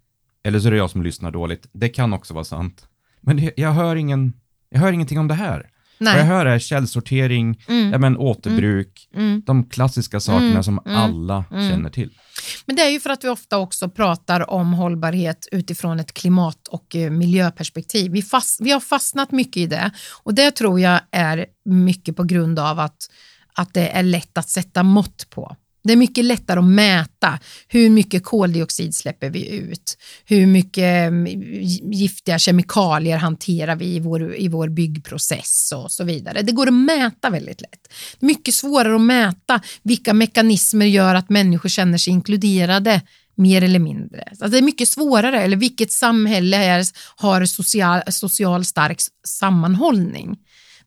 eller 0.43 0.59
så 0.59 0.67
är 0.67 0.71
det 0.71 0.77
jag 0.77 0.89
som 0.89 1.03
lyssnar 1.03 1.31
dåligt, 1.31 1.67
det 1.71 1.89
kan 1.89 2.13
också 2.13 2.33
vara 2.33 2.43
sant. 2.43 2.87
Men 3.21 3.49
jag, 3.58 3.71
hör 3.71 3.95
ingen, 3.95 4.34
jag 4.69 4.79
hör 4.79 4.91
ingenting 4.91 5.19
om 5.19 5.27
det 5.27 5.34
här. 5.34 5.69
Nej. 5.99 6.13
Vad 6.13 6.21
jag 6.21 6.27
hör 6.27 6.45
är 6.45 6.60
källsortering, 6.60 7.62
mm. 7.67 7.91
ja, 7.91 7.97
men 7.97 8.17
återbruk, 8.17 9.10
mm. 9.13 9.27
mm. 9.27 9.41
de 9.45 9.69
klassiska 9.69 10.19
sakerna 10.19 10.49
mm. 10.49 10.63
som 10.63 10.79
mm. 10.86 10.97
alla 10.97 11.45
känner 11.49 11.89
till. 11.89 12.10
Men 12.65 12.75
det 12.75 12.82
är 12.82 12.89
ju 12.89 12.99
för 12.99 13.10
att 13.10 13.23
vi 13.23 13.29
ofta 13.29 13.58
också 13.58 13.89
pratar 13.89 14.49
om 14.49 14.73
hållbarhet 14.73 15.47
utifrån 15.51 15.99
ett 15.99 16.13
klimat 16.13 16.67
och 16.67 16.95
eh, 16.95 17.12
miljöperspektiv. 17.12 18.12
Vi, 18.12 18.21
fast, 18.21 18.62
vi 18.62 18.71
har 18.71 18.79
fastnat 18.79 19.32
mycket 19.32 19.58
i 19.58 19.65
det 19.65 19.91
och 20.23 20.34
det 20.34 20.51
tror 20.51 20.79
jag 20.79 20.99
är 21.12 21.45
mycket 21.65 22.15
på 22.15 22.23
grund 22.23 22.60
av 22.60 22.79
att, 22.79 22.97
att 23.53 23.73
det 23.73 23.89
är 23.89 24.03
lätt 24.03 24.38
att 24.38 24.49
sätta 24.49 24.84
mått 24.84 25.29
på. 25.29 25.55
Det 25.83 25.93
är 25.93 25.97
mycket 25.97 26.25
lättare 26.25 26.59
att 26.59 26.65
mäta 26.65 27.39
hur 27.67 27.89
mycket 27.89 28.23
koldioxid 28.23 28.95
släpper 28.95 29.29
vi 29.29 29.49
ut, 29.49 29.97
hur 30.25 30.45
mycket 30.45 31.07
mm, 31.07 31.41
giftiga 31.91 32.39
kemikalier 32.39 33.17
hanterar 33.17 33.75
vi 33.75 33.85
i 33.85 33.99
vår, 33.99 34.35
i 34.35 34.47
vår 34.47 34.69
byggprocess 34.69 35.73
och 35.75 35.91
så 35.91 36.03
vidare. 36.03 36.41
Det 36.41 36.51
går 36.51 36.67
att 36.67 36.73
mäta 36.73 37.29
väldigt 37.29 37.61
lätt. 37.61 37.93
Mycket 38.19 38.53
svårare 38.53 38.95
att 38.95 39.01
mäta 39.01 39.61
vilka 39.83 40.13
mekanismer 40.13 40.85
gör 40.85 41.15
att 41.15 41.29
människor 41.29 41.69
känner 41.69 41.97
sig 41.97 42.13
inkluderade 42.13 43.01
mer 43.35 43.63
eller 43.63 43.79
mindre. 43.79 44.23
Alltså 44.29 44.47
det 44.47 44.57
är 44.57 44.61
mycket 44.61 44.89
svårare, 44.89 45.41
eller 45.41 45.57
vilket 45.57 45.91
samhälle 45.91 46.57
är, 46.57 46.85
har 47.15 47.45
social, 47.45 48.01
social 48.07 48.65
stark 48.65 48.99
sammanhållning 49.27 50.37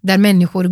där 0.03 0.19
människor 0.19 0.65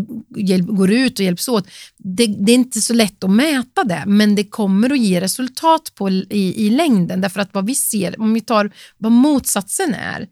går 0.77 0.91
ut 0.91 1.19
och 1.19 1.25
hjälps 1.25 1.49
åt. 1.49 1.69
Det, 1.97 2.27
det, 2.27 2.53
är 2.53 2.55
inte 2.55 2.81
så 2.81 2.95
lätt 2.95 3.25
att 3.25 3.31
mäta 3.31 3.85
det, 3.85 4.05
men 4.07 4.35
det 4.35 4.45
kommer 4.45 4.93
att 4.93 4.99
ge 4.99 5.21
resultat 5.21 5.93
på, 5.95 6.11
i, 6.11 6.67
i 6.67 6.71
längden. 6.71 7.21
Därför 7.21 7.41
att 7.41 7.55
vad 7.55 7.67
vi 7.67 7.75
ser, 7.75 8.21
om 8.21 8.35
vi 8.35 8.41
tar 8.41 8.71
vad 8.99 9.13
motsatsen 9.13 9.95
är, 9.95 10.29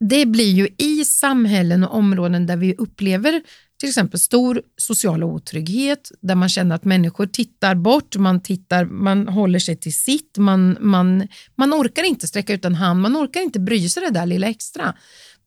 det 0.00 0.26
blir 0.26 0.52
ju 0.52 0.68
i 0.78 1.04
samhällen 1.04 1.84
och 1.84 1.98
områden 1.98 2.46
där 2.46 2.56
vi 2.56 2.74
upplever 2.74 3.42
till 3.80 3.88
exempel 3.88 4.20
stor 4.20 4.62
social 4.76 5.24
otrygghet, 5.24 6.10
där 6.20 6.34
man 6.34 6.48
känner 6.48 6.74
att 6.74 6.84
människor 6.84 7.26
tittar 7.26 7.74
bort, 7.74 8.16
man, 8.16 8.42
tittar, 8.42 8.84
man 8.84 9.28
håller 9.28 9.58
sig 9.58 9.76
till 9.76 9.94
sitt, 9.94 10.38
man, 10.38 10.76
man, 10.80 11.28
man 11.54 11.74
orkar 11.74 12.02
inte 12.02 12.26
sträcka 12.26 12.52
ut 12.52 12.64
en 12.64 12.74
hand, 12.74 13.00
man 13.00 13.16
orkar 13.16 13.40
inte 13.40 13.60
bry 13.60 13.88
sig 13.88 14.02
det 14.02 14.10
där 14.10 14.26
lilla 14.26 14.48
extra 14.48 14.94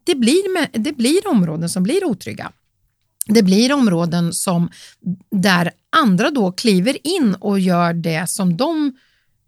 det 0.04 0.16
blir, 0.16 0.78
det 0.80 0.92
blir 0.92 1.28
områden 1.28 1.70
som 1.70 1.84
blir 1.84 2.06
otrygga. 2.06 2.52
Det 3.26 3.44
blir 3.44 3.74
områden 3.74 4.34
som, 4.34 4.70
där 5.32 5.72
andra 5.90 6.32
då 6.32 6.52
kliver 6.52 7.08
in 7.08 7.36
och 7.36 7.60
gör 7.60 7.94
det 7.94 8.30
som 8.30 8.58
de 8.58 8.98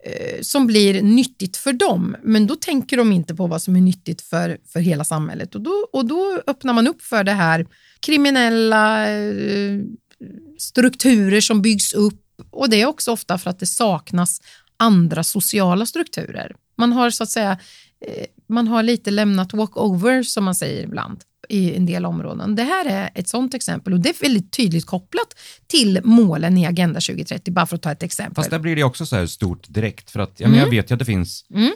eh, 0.06 0.42
som 0.42 0.68
blir 0.68 1.02
nyttigt 1.02 1.58
för 1.58 1.74
dem, 1.74 2.16
men 2.24 2.48
då 2.48 2.56
tänker 2.56 2.98
de 2.98 3.12
inte 3.12 3.36
på 3.36 3.48
vad 3.48 3.62
som 3.62 3.76
är 3.76 3.82
nyttigt 3.82 4.22
för, 4.22 4.58
för 4.68 4.80
hela 4.80 5.04
samhället 5.04 5.56
och 5.56 5.62
då, 5.62 5.88
och 5.94 6.06
då 6.06 6.42
öppnar 6.48 6.74
man 6.74 6.88
upp 6.88 7.02
för 7.02 7.24
det 7.24 7.32
här 7.32 7.68
kriminella 8.00 9.10
eh, 9.10 9.80
strukturer 10.58 11.42
som 11.42 11.62
byggs 11.62 11.94
upp 11.94 12.22
och 12.50 12.70
det 12.70 12.82
är 12.82 12.86
också 12.86 13.12
ofta 13.12 13.38
för 13.38 13.50
att 13.50 13.60
det 13.60 13.66
saknas 13.66 14.42
andra 14.78 15.24
sociala 15.24 15.86
strukturer. 15.86 16.56
Man 16.78 16.94
har 16.94 17.10
så 17.10 17.24
att 17.24 17.30
säga 17.30 17.60
eh, 18.08 18.26
man 18.48 18.68
har 18.68 18.84
lite 18.84 19.12
lämnat 19.12 19.54
walkover 19.54 20.24
som 20.24 20.44
man 20.44 20.56
säger 20.56 20.84
ibland 20.84 21.24
i 21.50 21.76
en 21.76 21.86
del 21.86 22.06
områden. 22.06 22.56
Det 22.56 22.64
här 22.64 22.86
är 22.86 23.10
ett 23.16 23.28
sånt 23.28 23.54
exempel 23.54 23.94
och 23.94 24.00
det 24.00 24.10
är 24.10 24.22
väldigt 24.22 24.52
tydligt 24.52 24.86
kopplat 24.86 25.28
till 25.68 26.02
målen 26.04 26.58
i 26.58 26.66
Agenda 26.66 27.00
2030, 27.00 27.54
bara 27.54 27.66
för 27.66 27.76
att 27.76 27.82
ta 27.82 27.92
ett 27.92 28.04
exempel. 28.04 28.36
Fast 28.36 28.50
där 28.50 28.60
blir 28.60 28.76
det 28.76 28.84
också 28.84 29.06
så 29.06 29.16
här 29.16 29.26
stort 29.26 29.66
direkt, 29.70 30.12
för 30.12 30.20
att 30.20 30.34
ja, 30.38 30.48
mm. 30.48 30.60
jag 30.60 30.70
vet 30.70 30.92
ju 30.92 30.94
att 30.94 31.00
det 31.00 31.06
finns 31.06 31.46
mm. 31.54 31.72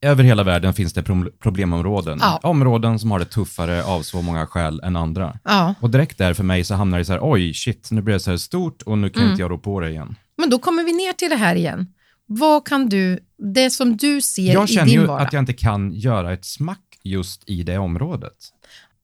Över 0.00 0.24
hela 0.24 0.42
världen 0.42 0.74
finns 0.74 0.92
det 0.92 1.02
problemområden. 1.38 2.18
Ja. 2.22 2.40
Områden 2.42 2.98
som 2.98 3.10
har 3.10 3.18
det 3.18 3.24
tuffare 3.24 3.84
av 3.84 4.02
så 4.02 4.22
många 4.22 4.46
skäl 4.46 4.80
än 4.84 4.96
andra. 4.96 5.38
Ja. 5.44 5.74
Och 5.80 5.90
direkt 5.90 6.18
där 6.18 6.34
för 6.34 6.44
mig 6.44 6.64
så 6.64 6.74
hamnar 6.74 6.98
det 6.98 7.04
så 7.04 7.12
här, 7.12 7.20
oj 7.22 7.54
shit, 7.54 7.90
nu 7.90 8.02
blir 8.02 8.14
det 8.14 8.20
så 8.20 8.30
här 8.30 8.36
stort 8.38 8.82
och 8.82 8.98
nu 8.98 9.10
kan 9.10 9.22
mm. 9.22 9.30
inte 9.30 9.42
jag 9.42 9.50
rå 9.50 9.58
på 9.58 9.80
det 9.80 9.90
igen. 9.90 10.16
Men 10.36 10.50
då 10.50 10.58
kommer 10.58 10.84
vi 10.84 10.92
ner 10.92 11.12
till 11.12 11.30
det 11.30 11.36
här 11.36 11.56
igen. 11.56 11.86
Vad 12.26 12.66
kan 12.66 12.88
du, 12.88 13.18
det 13.54 13.70
som 13.70 13.96
du 13.96 14.20
ser 14.20 14.42
i 14.42 14.46
din 14.46 14.54
vardag? 14.54 14.62
Jag 14.62 14.68
känner 14.68 14.92
ju 14.92 15.10
att 15.10 15.32
jag 15.32 15.42
inte 15.42 15.52
kan 15.52 15.92
göra 15.92 16.32
ett 16.32 16.44
smack 16.44 16.98
just 17.02 17.50
i 17.50 17.62
det 17.62 17.78
området. 17.78 18.36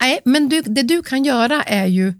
Nej, 0.00 0.20
men 0.24 0.48
du, 0.48 0.60
det 0.60 0.82
du 0.82 1.02
kan 1.02 1.24
göra 1.24 1.62
är 1.62 1.86
ju 1.86 2.14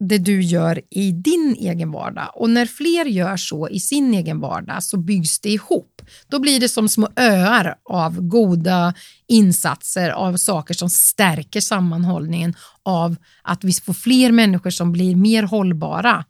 det 0.00 0.18
du 0.18 0.42
gör 0.42 0.80
i 0.90 1.12
din 1.12 1.56
egen 1.58 1.92
vardag. 1.92 2.30
Och 2.34 2.50
när 2.50 2.66
fler 2.66 3.04
gör 3.04 3.36
så 3.36 3.68
i 3.68 3.80
sin 3.80 4.14
egen 4.14 4.40
vardag 4.40 4.82
så 4.82 4.96
byggs 4.96 5.40
det 5.40 5.50
ihop. 5.50 6.02
Då 6.28 6.38
blir 6.38 6.60
det 6.60 6.68
som 6.68 6.88
små 6.88 7.08
öar 7.16 7.74
av 7.84 8.20
goda 8.20 8.94
insatser, 9.28 10.10
av 10.10 10.36
saker 10.36 10.74
som 10.74 10.90
stärker 10.90 11.60
sammanhållningen, 11.60 12.54
av 12.82 13.16
att 13.42 13.64
vi 13.64 13.72
får 13.72 13.92
fler 13.92 14.32
människor 14.32 14.70
som 14.70 14.92
blir 14.92 15.16
mer 15.16 15.42
hållbara. 15.42 16.24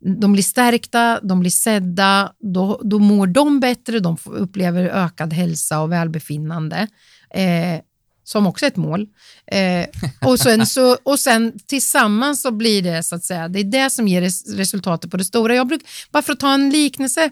De 0.00 0.32
blir 0.32 0.42
stärkta, 0.42 1.20
de 1.22 1.40
blir 1.40 1.50
sedda, 1.50 2.32
då, 2.38 2.80
då 2.84 2.98
mår 2.98 3.26
de 3.26 3.60
bättre, 3.60 4.00
de 4.00 4.16
upplever 4.24 4.84
ökad 4.84 5.32
hälsa 5.32 5.80
och 5.80 5.92
välbefinnande. 5.92 6.88
Eh, 7.34 7.80
som 8.24 8.46
också 8.46 8.64
är 8.64 8.68
ett 8.70 8.76
mål. 8.76 9.06
Eh, 9.46 9.86
och, 10.20 10.38
sen 10.38 10.66
så, 10.66 10.96
och 11.02 11.18
sen 11.18 11.52
tillsammans 11.66 12.42
så 12.42 12.50
blir 12.50 12.82
det 12.82 13.02
så 13.02 13.14
att 13.14 13.24
säga, 13.24 13.48
det 13.48 13.60
är 13.60 13.64
det 13.64 13.90
som 13.90 14.08
ger 14.08 14.20
res 14.20 14.54
resultatet 14.54 15.10
på 15.10 15.16
det 15.16 15.24
stora. 15.24 15.54
Jag 15.54 15.66
bruk, 15.66 15.82
bara 16.10 16.22
för 16.22 16.32
att 16.32 16.40
ta 16.40 16.54
en 16.54 16.70
liknelse, 16.70 17.30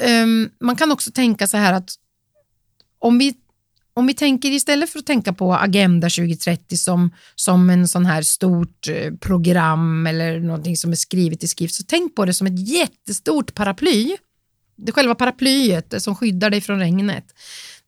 eh, 0.00 0.10
ehm, 0.10 0.50
man 0.60 0.76
kan 0.76 0.92
också 0.92 1.10
tänka 1.10 1.46
så 1.46 1.56
här 1.56 1.72
att 1.72 1.90
om 2.98 3.18
vi 3.18 3.34
om 3.96 4.06
vi 4.06 4.14
tänker 4.14 4.50
istället 4.50 4.90
för 4.90 4.98
att 4.98 5.06
tänka 5.06 5.32
på 5.32 5.54
Agenda 5.54 6.08
2030 6.08 6.76
som, 6.76 7.10
som 7.34 7.70
en 7.70 7.88
sån 7.88 8.06
här 8.06 8.22
stort 8.22 8.88
eh, 8.88 9.14
program 9.14 10.06
eller 10.06 10.40
någonting 10.40 10.76
som 10.76 10.92
är 10.92 10.96
skrivet 10.96 11.44
i 11.44 11.48
skrift, 11.48 11.74
så 11.74 11.82
tänk 11.86 12.14
på 12.14 12.24
det 12.24 12.34
som 12.34 12.46
ett 12.46 12.68
jättestort 12.68 13.54
paraply. 13.54 14.16
Det 14.76 14.92
själva 14.92 15.14
paraplyet 15.14 16.02
som 16.02 16.16
skyddar 16.16 16.50
dig 16.50 16.60
från 16.60 16.78
regnet. 16.78 17.24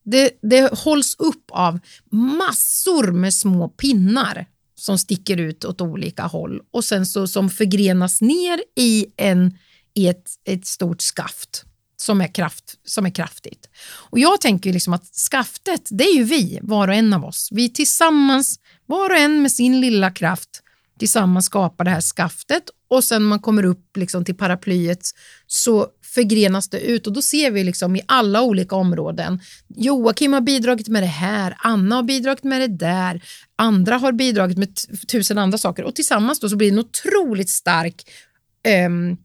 Det, 0.05 0.31
det 0.43 0.79
hålls 0.79 1.17
upp 1.19 1.45
av 1.51 1.79
massor 2.11 3.13
med 3.13 3.35
små 3.35 3.69
pinnar 3.69 4.47
som 4.75 4.99
sticker 4.99 5.37
ut 5.37 5.65
åt 5.65 5.81
olika 5.81 6.23
håll 6.23 6.61
och 6.71 6.85
sen 6.85 7.07
så 7.07 7.27
som 7.27 7.51
förgrenas 7.51 8.21
ner 8.21 8.61
i, 8.77 9.07
en, 9.17 9.59
i 9.95 10.09
ett, 10.09 10.31
ett 10.45 10.67
stort 10.67 11.01
skaft 11.01 11.65
som 12.01 12.21
är, 12.21 12.35
kraft, 12.35 12.75
som 12.85 13.07
är 13.07 13.11
kraftigt. 13.11 13.69
Och 14.11 14.19
Jag 14.19 14.41
tänker 14.41 14.73
liksom 14.73 14.93
att 14.93 15.05
skaftet, 15.31 15.89
det 15.91 16.05
är 16.05 16.15
ju 16.15 16.25
vi, 16.25 16.59
var 16.63 16.89
och 16.89 16.95
en 16.95 17.13
av 17.13 17.25
oss. 17.25 17.49
Vi 17.51 17.73
tillsammans, 17.73 18.61
var 18.87 19.11
och 19.11 19.17
en 19.17 19.43
med 19.43 19.53
sin 19.53 19.81
lilla 19.81 20.11
kraft, 20.11 20.63
tillsammans 20.99 21.47
skapar 21.47 21.85
det 21.85 21.91
här 21.91 22.01
skaftet 22.01 22.63
och 22.91 23.05
sen 23.05 23.25
man 23.25 23.39
kommer 23.39 23.65
upp 23.65 23.97
liksom 23.97 24.25
till 24.25 24.37
paraplyet 24.37 25.01
så 25.47 25.87
förgrenas 26.05 26.69
det 26.69 26.81
ut 26.81 27.07
och 27.07 27.13
då 27.13 27.23
ser 27.23 27.51
vi 27.51 27.65
liksom 27.65 27.97
i 27.97 28.03
alla 28.07 28.43
olika 28.43 28.77
områden. 28.77 29.41
Joakim 29.69 30.33
har 30.33 30.41
bidragit 30.41 30.89
med 30.89 31.03
det 31.03 31.07
här, 31.07 31.57
Anna 31.59 31.97
har 31.97 32.03
bidragit 32.03 32.45
med 32.45 32.61
det 32.61 32.77
där, 32.77 33.23
andra 33.57 33.97
har 33.97 34.13
bidragit 34.13 34.59
med 34.59 34.79
tusen 35.09 35.39
andra 35.39 35.59
saker 35.59 35.85
och 35.85 35.95
tillsammans 35.95 36.41
då 36.41 36.49
så 36.49 36.57
blir 36.57 36.71
det 36.71 36.75
en 36.75 36.79
otroligt 36.79 37.51
stark 37.51 38.11
um, 38.87 39.17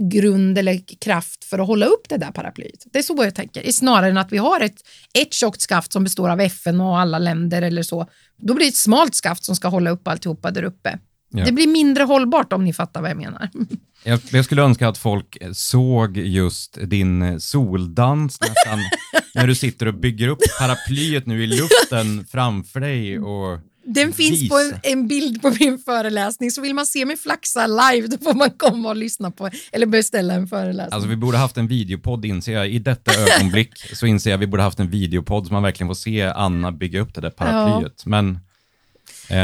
grund 0.00 0.58
eller 0.58 0.80
kraft 1.00 1.44
för 1.44 1.58
att 1.58 1.66
hålla 1.66 1.86
upp 1.86 2.08
det 2.08 2.16
där 2.16 2.32
paraplyet. 2.32 2.86
Det 2.92 2.98
är 2.98 3.02
så 3.02 3.24
jag 3.24 3.34
tänker, 3.34 3.72
snarare 3.72 4.10
än 4.10 4.18
att 4.18 4.32
vi 4.32 4.38
har 4.38 4.60
ett, 4.60 4.76
ett 5.14 5.32
tjockt 5.32 5.60
skaft 5.60 5.92
som 5.92 6.04
består 6.04 6.28
av 6.28 6.40
FN 6.40 6.80
och 6.80 6.98
alla 6.98 7.18
länder 7.18 7.62
eller 7.62 7.82
så. 7.82 8.06
Då 8.36 8.54
blir 8.54 8.64
det 8.64 8.68
ett 8.68 8.76
smalt 8.76 9.14
skaft 9.14 9.44
som 9.44 9.56
ska 9.56 9.68
hålla 9.68 9.90
upp 9.90 10.08
alltihopa 10.08 10.50
där 10.50 10.62
uppe. 10.62 10.98
Ja. 11.32 11.44
Det 11.44 11.52
blir 11.52 11.66
mindre 11.66 12.04
hållbart 12.04 12.52
om 12.52 12.64
ni 12.64 12.72
fattar 12.72 13.00
vad 13.00 13.10
jag 13.10 13.16
menar. 13.16 13.50
Jag, 14.04 14.20
jag 14.30 14.44
skulle 14.44 14.62
önska 14.62 14.88
att 14.88 14.98
folk 14.98 15.36
såg 15.52 16.16
just 16.16 16.78
din 16.82 17.40
soldans 17.40 18.40
nästan, 18.40 18.78
när 19.34 19.46
du 19.46 19.54
sitter 19.54 19.86
och 19.86 19.94
bygger 19.94 20.28
upp 20.28 20.38
paraplyet 20.58 21.26
nu 21.26 21.44
i 21.44 21.46
luften 21.46 22.26
framför 22.30 22.80
dig 22.80 23.18
och 23.18 23.60
den 23.94 24.12
finns 24.12 24.48
på 24.48 24.54
en, 24.54 24.80
en, 24.82 25.08
bild 25.08 25.42
på 25.42 25.54
min 25.60 25.78
föreläsning, 25.78 26.50
så 26.50 26.62
vill 26.62 26.74
man 26.74 26.86
se 26.86 27.04
mig 27.04 27.16
flaxa 27.16 27.66
live 27.66 28.06
då 28.06 28.18
får 28.18 28.34
man 28.34 28.50
komma 28.50 28.88
och 28.88 28.96
lyssna 28.96 29.30
på 29.30 29.50
eller 29.72 29.86
beställa 29.86 30.34
en 30.34 30.46
föreläsning. 30.46 30.94
Alltså 30.94 31.08
vi 31.08 31.16
borde 31.16 31.38
haft 31.38 31.56
en 31.56 31.66
videopodd 31.66 32.24
inser 32.24 32.52
jag. 32.52 32.68
I 32.68 32.78
detta 32.78 33.12
ögonblick 33.20 33.78
så 33.96 34.06
inser 34.06 34.30
jag 34.30 34.38
vi 34.38 34.46
borde 34.46 34.62
haft 34.62 34.80
en 34.80 34.90
videopodd 34.90 35.46
så 35.46 35.52
man 35.52 35.62
verkligen 35.62 35.88
får 35.88 35.94
se 35.94 36.22
Anna 36.22 36.72
bygga 36.72 37.00
upp 37.00 37.14
det 37.14 37.20
där 37.20 37.30
paraplyet. 37.30 38.02
Ja. 38.04 38.10
Men 38.10 38.38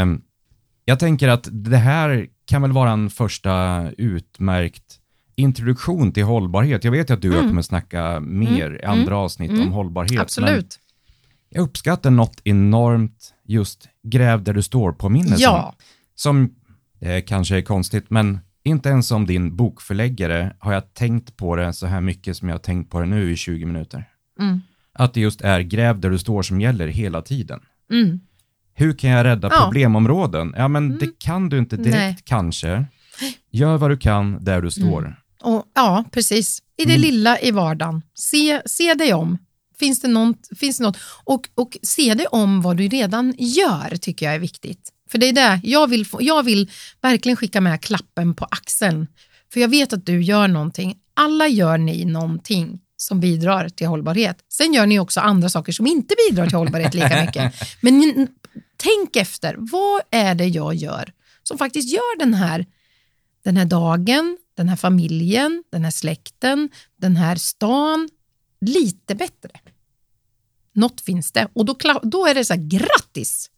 um, 0.02 0.22
jag 0.84 0.98
tänker 0.98 1.28
att 1.28 1.48
det 1.50 1.76
här 1.76 2.26
kan 2.46 2.62
väl 2.62 2.72
vara 2.72 2.90
en 2.90 3.10
första 3.10 3.84
utmärkt 3.98 5.00
introduktion 5.36 6.12
till 6.12 6.24
hållbarhet. 6.24 6.84
Jag 6.84 6.92
vet 6.92 7.10
ju 7.10 7.14
att 7.14 7.22
du 7.22 7.28
och 7.28 7.34
mm. 7.34 7.44
jag 7.44 7.50
kommer 7.50 7.62
snacka 7.62 8.20
mer 8.20 8.66
mm. 8.66 8.80
i 8.80 8.84
andra 8.84 9.12
mm. 9.12 9.18
avsnitt 9.18 9.50
mm. 9.50 9.62
om 9.62 9.72
hållbarhet. 9.72 10.20
Absolut. 10.20 10.78
jag 11.48 11.62
uppskattar 11.62 12.10
något 12.10 12.40
enormt 12.44 13.32
just 13.48 13.88
gräv 14.02 14.42
där 14.42 14.52
du 14.52 14.62
står 14.62 14.92
påminnelsen. 14.92 15.40
Ja. 15.40 15.74
Som 16.14 16.54
eh, 17.00 17.24
kanske 17.24 17.56
är 17.56 17.62
konstigt, 17.62 18.10
men 18.10 18.38
inte 18.64 18.88
ens 18.88 19.08
som 19.08 19.26
din 19.26 19.56
bokförläggare 19.56 20.56
har 20.58 20.72
jag 20.72 20.94
tänkt 20.94 21.36
på 21.36 21.56
det 21.56 21.72
så 21.72 21.86
här 21.86 22.00
mycket 22.00 22.36
som 22.36 22.48
jag 22.48 22.54
har 22.54 22.60
tänkt 22.60 22.90
på 22.90 23.00
det 23.00 23.06
nu 23.06 23.32
i 23.32 23.36
20 23.36 23.64
minuter. 23.64 24.04
Mm. 24.40 24.60
Att 24.92 25.14
det 25.14 25.20
just 25.20 25.40
är 25.40 25.60
gräv 25.60 26.00
där 26.00 26.10
du 26.10 26.18
står 26.18 26.42
som 26.42 26.60
gäller 26.60 26.88
hela 26.88 27.22
tiden. 27.22 27.60
Mm. 27.92 28.20
Hur 28.74 28.92
kan 28.92 29.10
jag 29.10 29.24
rädda 29.24 29.48
ja. 29.52 29.64
problemområden? 29.64 30.54
Ja, 30.56 30.68
men 30.68 30.86
mm. 30.86 30.98
det 30.98 31.18
kan 31.18 31.48
du 31.48 31.58
inte 31.58 31.76
direkt 31.76 31.96
Nej. 31.96 32.18
kanske. 32.24 32.84
Gör 33.50 33.76
vad 33.76 33.90
du 33.90 33.96
kan 33.96 34.44
där 34.44 34.62
du 34.62 34.70
står. 34.70 34.98
Mm. 34.98 35.12
Och, 35.42 35.64
ja, 35.74 36.04
precis. 36.10 36.62
I 36.76 36.84
det 36.84 36.94
mm. 36.94 37.02
lilla 37.02 37.40
i 37.40 37.50
vardagen. 37.50 38.02
Se, 38.14 38.62
se 38.66 38.94
dig 38.94 39.14
om. 39.14 39.38
Finns 39.78 40.00
det, 40.00 40.08
något, 40.08 40.48
finns 40.58 40.78
det 40.78 40.84
något? 40.84 40.98
Och, 41.24 41.48
och 41.54 41.76
se 41.82 42.14
dig 42.14 42.26
om 42.26 42.62
vad 42.62 42.76
du 42.76 42.88
redan 42.88 43.34
gör 43.38 43.96
tycker 43.96 44.26
jag 44.26 44.34
är 44.34 44.38
viktigt. 44.38 44.92
För 45.10 45.18
det 45.18 45.28
är 45.28 45.32
det 45.32 45.60
jag 45.64 45.86
vill, 45.86 46.06
få, 46.06 46.22
jag 46.22 46.42
vill 46.42 46.70
verkligen 47.02 47.36
skicka 47.36 47.60
med 47.60 47.80
klappen 47.80 48.34
på 48.34 48.44
axeln. 48.44 49.06
För 49.52 49.60
jag 49.60 49.68
vet 49.68 49.92
att 49.92 50.06
du 50.06 50.22
gör 50.22 50.48
någonting. 50.48 50.96
Alla 51.14 51.48
gör 51.48 51.78
ni 51.78 52.04
någonting 52.04 52.80
som 52.96 53.20
bidrar 53.20 53.68
till 53.68 53.86
hållbarhet. 53.86 54.38
Sen 54.48 54.72
gör 54.72 54.86
ni 54.86 54.98
också 54.98 55.20
andra 55.20 55.48
saker 55.48 55.72
som 55.72 55.86
inte 55.86 56.14
bidrar 56.28 56.46
till 56.46 56.56
hållbarhet 56.56 56.94
lika 56.94 57.20
mycket. 57.26 57.54
Men 57.80 58.28
tänk 58.76 59.16
efter, 59.16 59.54
vad 59.58 60.02
är 60.10 60.34
det 60.34 60.46
jag 60.46 60.74
gör 60.74 61.12
som 61.42 61.58
faktiskt 61.58 61.92
gör 61.92 62.18
den 62.18 62.34
här, 62.34 62.66
den 63.44 63.56
här 63.56 63.64
dagen, 63.64 64.38
den 64.56 64.68
här 64.68 64.76
familjen, 64.76 65.64
den 65.72 65.84
här 65.84 65.90
släkten, 65.90 66.68
den 66.96 67.16
här 67.16 67.36
stan 67.36 68.08
lite 68.60 69.14
bättre? 69.14 69.50
Något 70.76 71.00
finns 71.00 71.32
det 71.32 71.48
och 71.52 71.64
då, 71.64 71.76
då 72.02 72.26
är 72.26 72.34
det 72.34 72.44
så 72.44 72.54
här, 72.54 72.60
grattis 72.60 73.50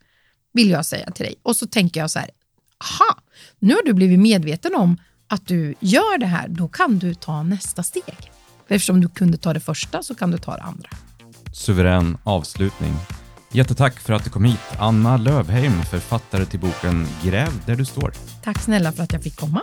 vill 0.53 0.71
jag 0.71 0.87
säga 0.87 1.11
till 1.11 1.25
dig. 1.25 1.35
Och 1.43 1.57
så 1.57 1.67
tänker 1.67 2.01
jag 2.01 2.11
så 2.11 2.19
här, 2.19 2.31
aha, 2.85 3.21
nu 3.59 3.75
har 3.75 3.83
du 3.83 3.93
blivit 3.93 4.19
medveten 4.19 4.75
om 4.75 4.97
att 5.27 5.47
du 5.47 5.75
gör 5.81 6.19
det 6.19 6.27
här, 6.27 6.49
då 6.49 6.69
kan 6.69 6.99
du 6.99 7.15
ta 7.15 7.43
nästa 7.43 7.83
steg. 7.83 8.33
Eftersom 8.69 9.01
du 9.01 9.09
kunde 9.09 9.39
ta 9.39 9.53
det 9.53 9.61
första 9.61 10.03
så 10.03 10.15
kan 10.15 10.31
du 10.31 10.39
ta 10.39 10.57
det 10.57 10.63
andra. 10.63 10.91
Suverän 11.53 12.19
avslutning. 12.25 12.95
Jättetack 13.53 14.01
för 14.01 14.13
att 14.13 14.25
du 14.25 14.31
kom 14.31 14.45
hit, 14.45 14.61
Anna 14.79 15.17
Lövheim, 15.17 15.83
författare 15.83 16.47
till 16.47 16.61
boken 16.61 17.07
Gräv 17.25 17.53
där 17.67 17.77
du 17.77 17.85
står. 17.85 18.13
Tack 18.45 18.63
snälla 18.63 18.93
för 18.93 19.03
att 19.03 19.13
jag 19.13 19.23
fick 19.23 19.37
komma. 19.37 19.63